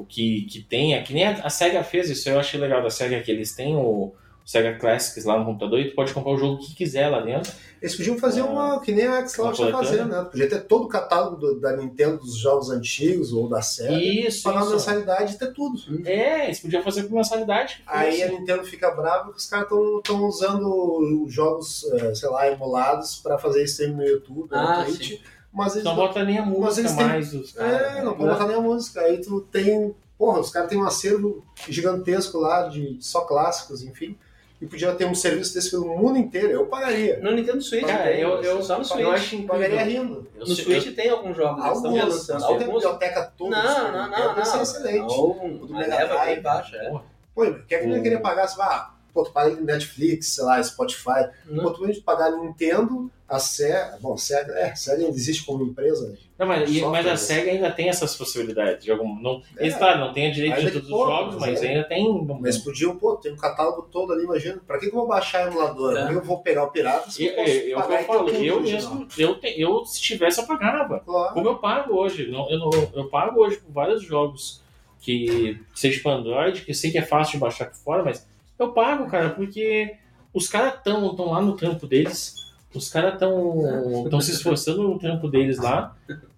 [0.01, 2.89] o que, que tenha, que nem a, a SEGA fez isso, eu achei legal da
[2.89, 4.13] SEGA, que eles têm o,
[4.45, 7.51] Sega Classics lá no computador e tu pode comprar o jogo que quiser lá dentro.
[7.81, 10.23] Eles podiam fazer uma, que nem a Uma está fazendo, né?
[10.31, 14.43] Podia ter todo o catálogo do- da Nintendo dos jogos antigos ou da série, Isso,
[14.43, 14.71] pagar uma isso.
[14.75, 15.77] mensalidade e ter tudo.
[16.07, 17.83] É, eles podiam fazer com mensalidade.
[17.85, 22.49] Aí a Nintendo fica brava que os caras estão usando os jogos, eh, sei lá,
[22.49, 25.19] emulados para fazer stream no YouTube, Ah, na Twitch,
[25.57, 27.81] mas eles Não não, bota nem a música eles têm- mais dos caras.
[27.97, 28.17] é, não né?
[28.17, 29.01] pode botar nem a música.
[29.01, 34.15] Aí tu tem, porra, os caras têm um acervo gigantesco lá de só clássicos, enfim.
[34.59, 37.19] E podia ter um serviço desse pelo mundo inteiro, eu pagaria.
[37.21, 39.05] No Nintendo Switch Cara, tem, eu- eu- só no eu Switch.
[39.07, 39.47] acho incrível.
[39.55, 40.27] Pagaria rindo.
[40.35, 42.81] Eu No Switch tem alguns jogos, eles estão Alguns, não tem alguns.
[42.83, 43.51] biblioteca toda.
[43.51, 44.61] Não, assim, não, deve não, ser não.
[44.63, 45.17] excelente.
[45.17, 46.75] Não, Do Mega leva bem baixa.
[46.75, 46.89] é.
[47.35, 50.29] Pô, quer que não ia O- querer pagar, você vai, ah, pô, tu paga Netflix,
[50.29, 51.29] sei lá, Spotify.
[51.45, 51.63] Não.
[51.63, 56.17] Pô, tu pagar Nintendo, a SEGA, bom, SEGA, é, SEGA ainda existe como empresa.
[56.39, 57.17] Não, mas, e- mas a né?
[57.17, 58.85] SEGA ainda tem essas possibilidades.
[58.85, 59.63] De algum, não, É.
[59.63, 61.67] eles, claro, não tem a direito de todos que os jogos, mas mas é.
[61.69, 62.25] ainda tem.
[62.39, 64.61] Mas podiam, pô, tem um catálogo todo ali, imagina.
[64.65, 65.97] Pra que, que eu vou baixar emulador?
[65.97, 66.13] É.
[66.13, 69.07] Eu vou pegar o pirata se Eu, eu posso eu, eu, e falo, eu mesmo,
[69.17, 70.99] eu, te- eu se tivesse, eu pagava.
[71.01, 71.33] Claro.
[71.33, 72.27] Como eu pago hoje.
[72.31, 74.61] Não, eu, não, eu pago hoje por vários jogos
[75.01, 78.25] que seja para Android, que eu sei que é fácil de baixar por fora, mas
[78.57, 79.95] eu pago, cara, porque
[80.33, 82.35] os caras estão tão lá no trampo deles,
[82.77, 85.95] os caras estão tão se esforçando no trampo deles lá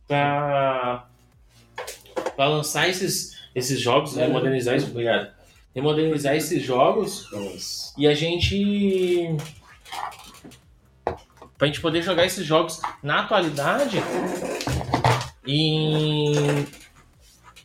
[0.07, 1.07] pra,
[2.35, 5.29] pra lançar esses, esses jogos, né, modernizar isso, obrigado.
[5.75, 7.29] Remodernizar esses jogos
[7.97, 9.35] e a gente.
[11.57, 14.01] Pra gente poder jogar esses jogos na atualidade.
[15.45, 16.33] E.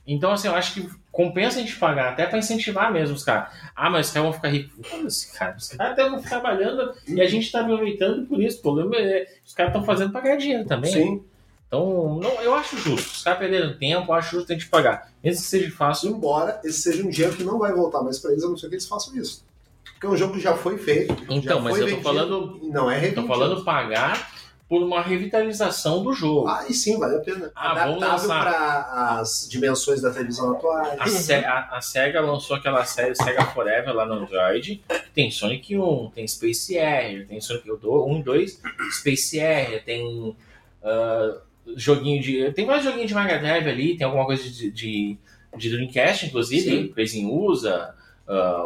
[0.06, 3.52] Então, assim, eu acho que compensa a gente pagar, até pra incentivar mesmo os caras.
[3.74, 4.86] Ah, mas os caras vão ficar ricos.
[4.88, 5.56] Foda-se, cara.
[5.56, 8.58] Os caras estão trabalhando e a gente tá aproveitando por isso.
[8.58, 9.26] O problema é.
[9.46, 10.92] Os caras estão fazendo pra ganhar dinheiro também.
[10.92, 11.24] sim,
[11.68, 13.12] Então, não, eu acho justo.
[13.12, 15.10] Os caras perderam tempo, eu acho justo a gente pagar.
[15.22, 16.10] Mesmo que seja fácil.
[16.10, 18.68] embora esse seja um dinheiro que não vai voltar mais pra eles, a não ser
[18.68, 19.44] que eles façam isso.
[19.92, 21.16] Porque é um jogo que já foi feito.
[21.30, 22.60] Então, mas eu tô vendido falando.
[22.64, 23.26] Não é Tô revendido.
[23.28, 24.33] falando pagar
[24.68, 26.48] por uma revitalização do jogo.
[26.48, 27.52] Ah, e sim, vale a pena.
[27.54, 28.26] Ah, lançar.
[28.44, 30.98] para as dimensões da televisão atuais.
[31.00, 34.82] A, Se- a- a SEGA lançou aquela série Sega Forever lá no Android.
[35.14, 38.60] Tem Sonic 1, tem Space Harrier, tem Sonic 1 e 2,
[39.00, 40.34] Space Harrier, tem
[40.82, 41.36] ah,
[41.76, 42.50] joguinho de.
[42.52, 45.16] Tem vários joguinhos de Mega Drive ali, tem alguma coisa de, de,
[45.56, 46.88] de Dreamcast, inclusive.
[46.88, 47.94] Crazy usa,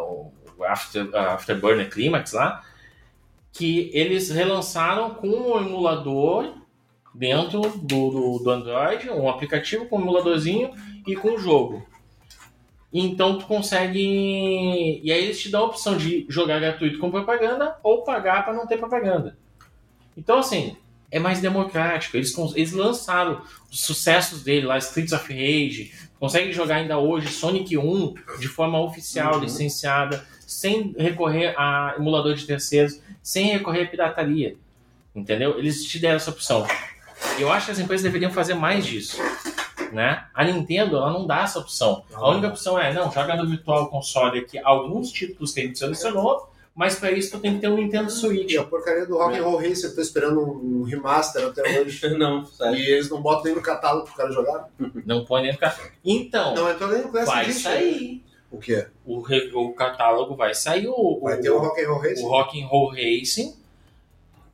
[0.06, 2.64] o After, ah, Afterburner Climax lá,
[3.58, 6.54] que eles relançaram com o emulador
[7.12, 10.70] dentro do, do, do Android, um aplicativo com um emuladorzinho
[11.04, 11.84] e com o jogo.
[12.92, 15.00] Então tu consegue.
[15.02, 18.54] E aí eles te dão a opção de jogar gratuito com propaganda ou pagar para
[18.54, 19.36] não ter propaganda.
[20.16, 20.76] Então, assim,
[21.10, 22.16] é mais democrático.
[22.16, 27.76] Eles, eles lançaram os sucessos dele lá, Streets of Rage, consegue jogar ainda hoje Sonic
[27.76, 29.40] 1 de forma oficial, uhum.
[29.40, 34.56] licenciada, sem recorrer a emulador de terceiros, sem recorrer a pirataria.
[35.14, 35.58] Entendeu?
[35.58, 36.66] Eles te deram essa opção.
[37.38, 39.20] Eu acho que as empresas deveriam fazer mais disso.
[39.92, 40.24] Né?
[40.34, 42.04] A Nintendo ela não dá essa opção.
[42.12, 45.78] A única opção é, não, joga no Virtual Console aqui alguns títulos que a gente
[45.78, 48.52] selecionou, mas para isso tu tem que ter um Nintendo Switch.
[48.52, 52.08] E a porcaria do Rock and Roll Racer, tô esperando um remaster até hoje.
[52.16, 52.78] não, sério.
[52.78, 54.68] E eles não botam nem no catálogo pro cara jogar?
[55.04, 55.92] Não põe nem no catálogo.
[56.04, 58.24] Então, não entrou nem no Classic vai sair.
[58.48, 58.86] O quê?
[59.04, 60.86] O, o catálogo vai sair.
[60.86, 62.24] O, vai ter o Rock and Roll Racing?
[62.24, 63.57] O Rock and Roll Racing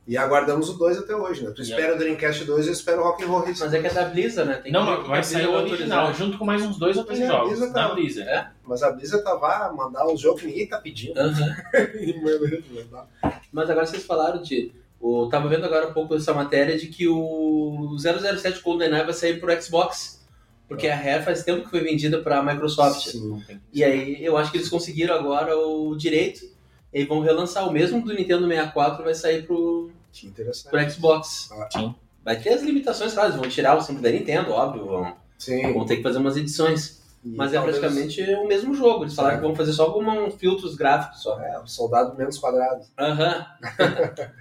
[0.07, 1.51] e aguardamos o 2 até hoje, né?
[1.51, 3.63] Tu espera o Dreamcast 2 e eu espero o Rock and Roll Racing.
[3.63, 4.57] Mas é que é da Blizzard, né?
[4.57, 7.27] Tem não, mas vai sair o original, junto com mais uns dois ou três é,
[7.27, 8.29] jogos Blizzard da tá, Blizzard.
[8.29, 8.47] É?
[8.63, 11.19] Mas a Blizzard tava a mandar os jogos que ninguém tá pedindo.
[11.19, 13.05] Uh -huh.
[13.51, 14.71] mas agora vocês falaram de...
[15.01, 19.39] Eu tava vendo agora um pouco essa matéria de que o 007 GoldenEye vai sair
[19.39, 20.23] pro Xbox.
[20.67, 23.09] Porque a Rare faz tempo que foi vendida para a Microsoft.
[23.09, 23.39] Sim,
[23.71, 26.55] e aí eu acho que eles conseguiram agora o direito
[26.95, 29.74] e vão relançar o mesmo do Nintendo 64 vai sair pro
[30.21, 30.71] que interessante.
[30.71, 31.49] Pro Xbox.
[31.51, 31.93] Ah.
[32.23, 35.73] Vai ter as limitações, claro, eles vão tirar o símbolo da Nintendo, óbvio, vão, Sim.
[35.73, 37.03] vão ter que fazer umas edições.
[37.23, 39.03] E mas é praticamente o mesmo jogo.
[39.03, 39.39] Eles falaram é.
[39.39, 41.39] que vão fazer só alguns filtros gráficos só.
[41.39, 42.85] É, o soldado menos quadrado.
[42.97, 43.45] Aham.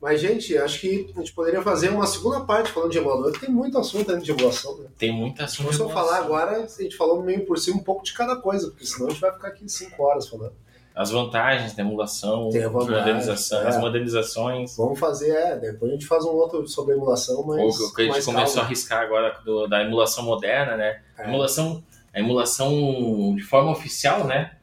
[0.00, 3.50] Mas, gente, acho que a gente poderia fazer uma segunda parte falando de emulador, tem
[3.50, 4.86] muito assunto ainda de emulação, né?
[4.96, 5.74] Tem muito assunto.
[5.74, 8.68] Se eu falar agora, a gente falou meio por cima um pouco de cada coisa,
[8.68, 10.54] porque senão a gente vai ficar aqui cinco horas falando
[10.98, 13.68] as vantagens da emulação, Tem a vantagem, modernização, é.
[13.68, 14.76] as modernizações.
[14.76, 17.78] Vamos fazer, é, depois a gente faz um outro sobre emulação, mas.
[17.78, 18.62] O que a gente começou calma.
[18.62, 21.00] a arriscar agora do, da emulação moderna, né?
[21.16, 21.22] É.
[21.22, 24.56] A emulação, a emulação de forma oficial, né?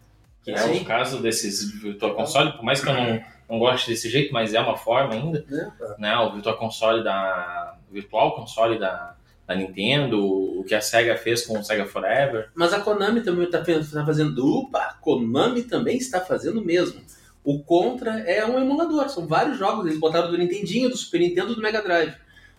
[0.44, 4.10] Que é, o caso desses Virtual Console, por mais que eu não, não goste desse
[4.10, 5.46] jeito, mas é uma forma ainda.
[5.50, 6.18] É, né?
[6.18, 7.78] O Virtual Console da.
[7.90, 9.16] Virtual Console da,
[9.48, 12.50] da Nintendo, o que a SEGA fez com o SEGA Forever.
[12.56, 14.60] Mas a Konami também está tá fazendo.
[14.60, 17.02] Opa, a Konami também está fazendo o mesmo.
[17.44, 21.54] O Contra é um emulador, são vários jogos, eles botaram do Nintendinho, do Super Nintendo
[21.54, 22.16] do Mega Drive.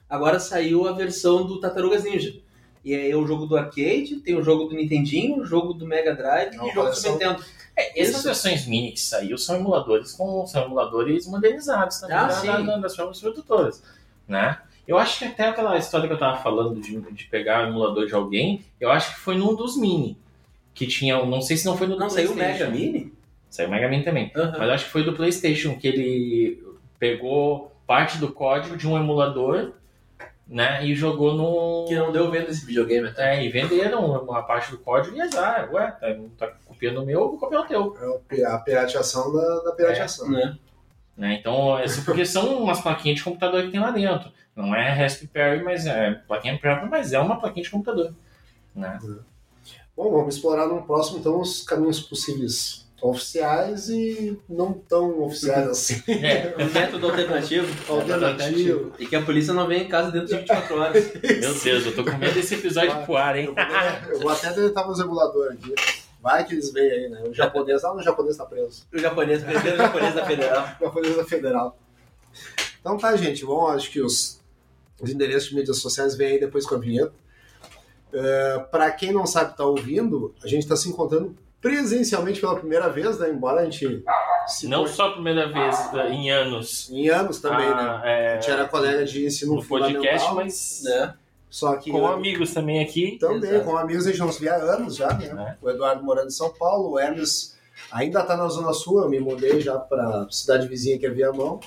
[0.09, 2.37] Agora saiu a versão do Tartarugas Ninja.
[2.85, 5.85] E aí é o jogo do arcade, tem o jogo do Nintendinho, o jogo do
[5.85, 7.45] Mega Drive Não, e o jogo do Super Nintendo.
[7.77, 12.61] É, essas versões mini que saiu são emuladores com são emuladores modernizados também ah, da,
[12.61, 13.83] da, das formas produtoras,
[14.29, 14.61] né?
[14.87, 18.07] Eu acho que até aquela história que eu tava falando de, de pegar o emulador
[18.07, 20.17] de alguém, eu acho que foi num dos Mini.
[20.75, 23.13] Que tinha, não sei se não foi no Não, saiu o Mega Mini?
[23.49, 24.31] Saiu o Mega Mini também.
[24.37, 24.53] Uhum.
[24.53, 26.63] Mas eu acho que foi do PlayStation, que ele
[26.99, 29.73] pegou parte do código de um emulador
[30.47, 30.85] né?
[30.87, 31.85] E jogou no.
[31.89, 33.37] Que não deu venda esse videogame até.
[33.37, 35.69] É, e venderam uma parte do código e azar.
[35.73, 38.23] Ué, tá, tá copiando o meu, eu vou copiar o teu.
[38.31, 40.29] É a pirateação da, da pirateação.
[40.29, 40.59] É, né?
[41.17, 41.35] né?
[41.41, 44.31] Então, é, porque são umas plaquinhas de computador que tem lá dentro.
[44.57, 48.15] Não é Raspberry, mas é plaquinha própria, mas é uma plaquinha de computador.
[48.75, 48.99] Né?
[49.95, 56.03] Bom, vamos explorar no próximo então os caminhos possíveis oficiais e não tão oficiais assim.
[56.09, 57.93] É, o método alternativo.
[57.93, 58.93] alternativo.
[58.99, 61.13] E que a polícia não vem em casa dentro de 24 horas.
[61.23, 63.55] Meu Deus, eu tô com medo desse episódio Vai, pro ar, hein?
[64.09, 65.75] Eu vou, até deletar meus emuladores aqui.
[66.23, 67.23] Vai que eles veem aí, né?
[67.29, 68.87] O japonês, ah, o japonês tá preso.
[68.93, 70.69] O japonês, o japonês da federal.
[70.81, 71.79] o japonês da federal.
[72.81, 73.45] Então tá, gente.
[73.45, 74.41] Bom, acho que os
[75.01, 77.13] os endereços de mídias sociais vêm aí depois com a vinheta.
[78.13, 82.41] Uh, é, Para quem não sabe estar tá ouvindo, a gente está se encontrando presencialmente
[82.41, 83.31] pela primeira vez, né?
[83.31, 84.05] Embora a gente.
[84.65, 86.11] não só a primeira vez, né?
[86.11, 86.91] em anos.
[86.91, 88.03] Em anos também, ah, né?
[88.05, 88.33] É...
[88.33, 90.83] A gente era colega de ensino no podcast, mas.
[90.85, 91.15] Né?
[91.51, 93.19] Só que, com amigos também aqui.
[93.19, 93.65] Também, Exato.
[93.65, 95.57] com amigos a gente não se via há anos já, né?
[95.61, 95.65] É.
[95.65, 97.57] O Eduardo morando em São Paulo, o Hermes
[97.91, 101.61] ainda está na Zona Sul, eu me mudei já para cidade vizinha que é Viamão.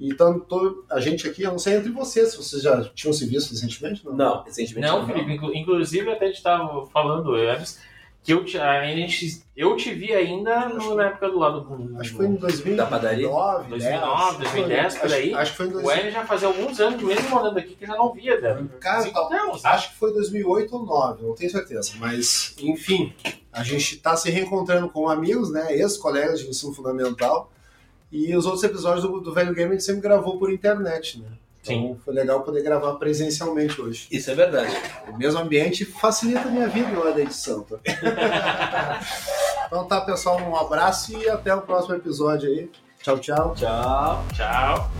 [0.00, 3.26] Então, tô, a gente aqui, eu não sei entre vocês, se vocês já tinham se
[3.26, 4.04] visto recentemente?
[4.04, 5.00] Não, não recentemente não.
[5.00, 7.78] Não, Felipe, inclusive até a gente estava falando antes
[8.24, 12.00] que eu te, a gente, eu te vi ainda no, na época do lado do.
[12.00, 13.28] Acho que foi em 2009, da padaria.
[13.28, 15.34] 2009, 2010, por aí.
[15.34, 15.86] Acho, que foi em 2000.
[15.86, 18.66] O Hélio já fazia alguns anos, mesmo morando aqui, que já não via dela.
[18.80, 19.12] Cara,
[19.64, 21.92] acho que foi 2008 ou 2009, não tenho certeza.
[21.98, 23.12] Mas, enfim,
[23.52, 25.76] a gente está se reencontrando com amigos, né?
[25.76, 27.52] Ex-colegas de ensino fundamental.
[28.14, 31.26] E os outros episódios do, do Velho Game a gente sempre gravou por internet, né?
[31.60, 31.98] Então Sim.
[32.04, 34.06] foi legal poder gravar presencialmente hoje.
[34.08, 34.72] Isso é verdade.
[35.08, 37.62] O mesmo ambiente facilita a minha vida hora da edição.
[37.62, 37.76] Tá?
[39.66, 42.70] então tá, pessoal, um abraço e até o próximo episódio aí.
[43.02, 43.52] Tchau, tchau.
[43.56, 44.24] Tchau.
[44.32, 44.90] Tchau.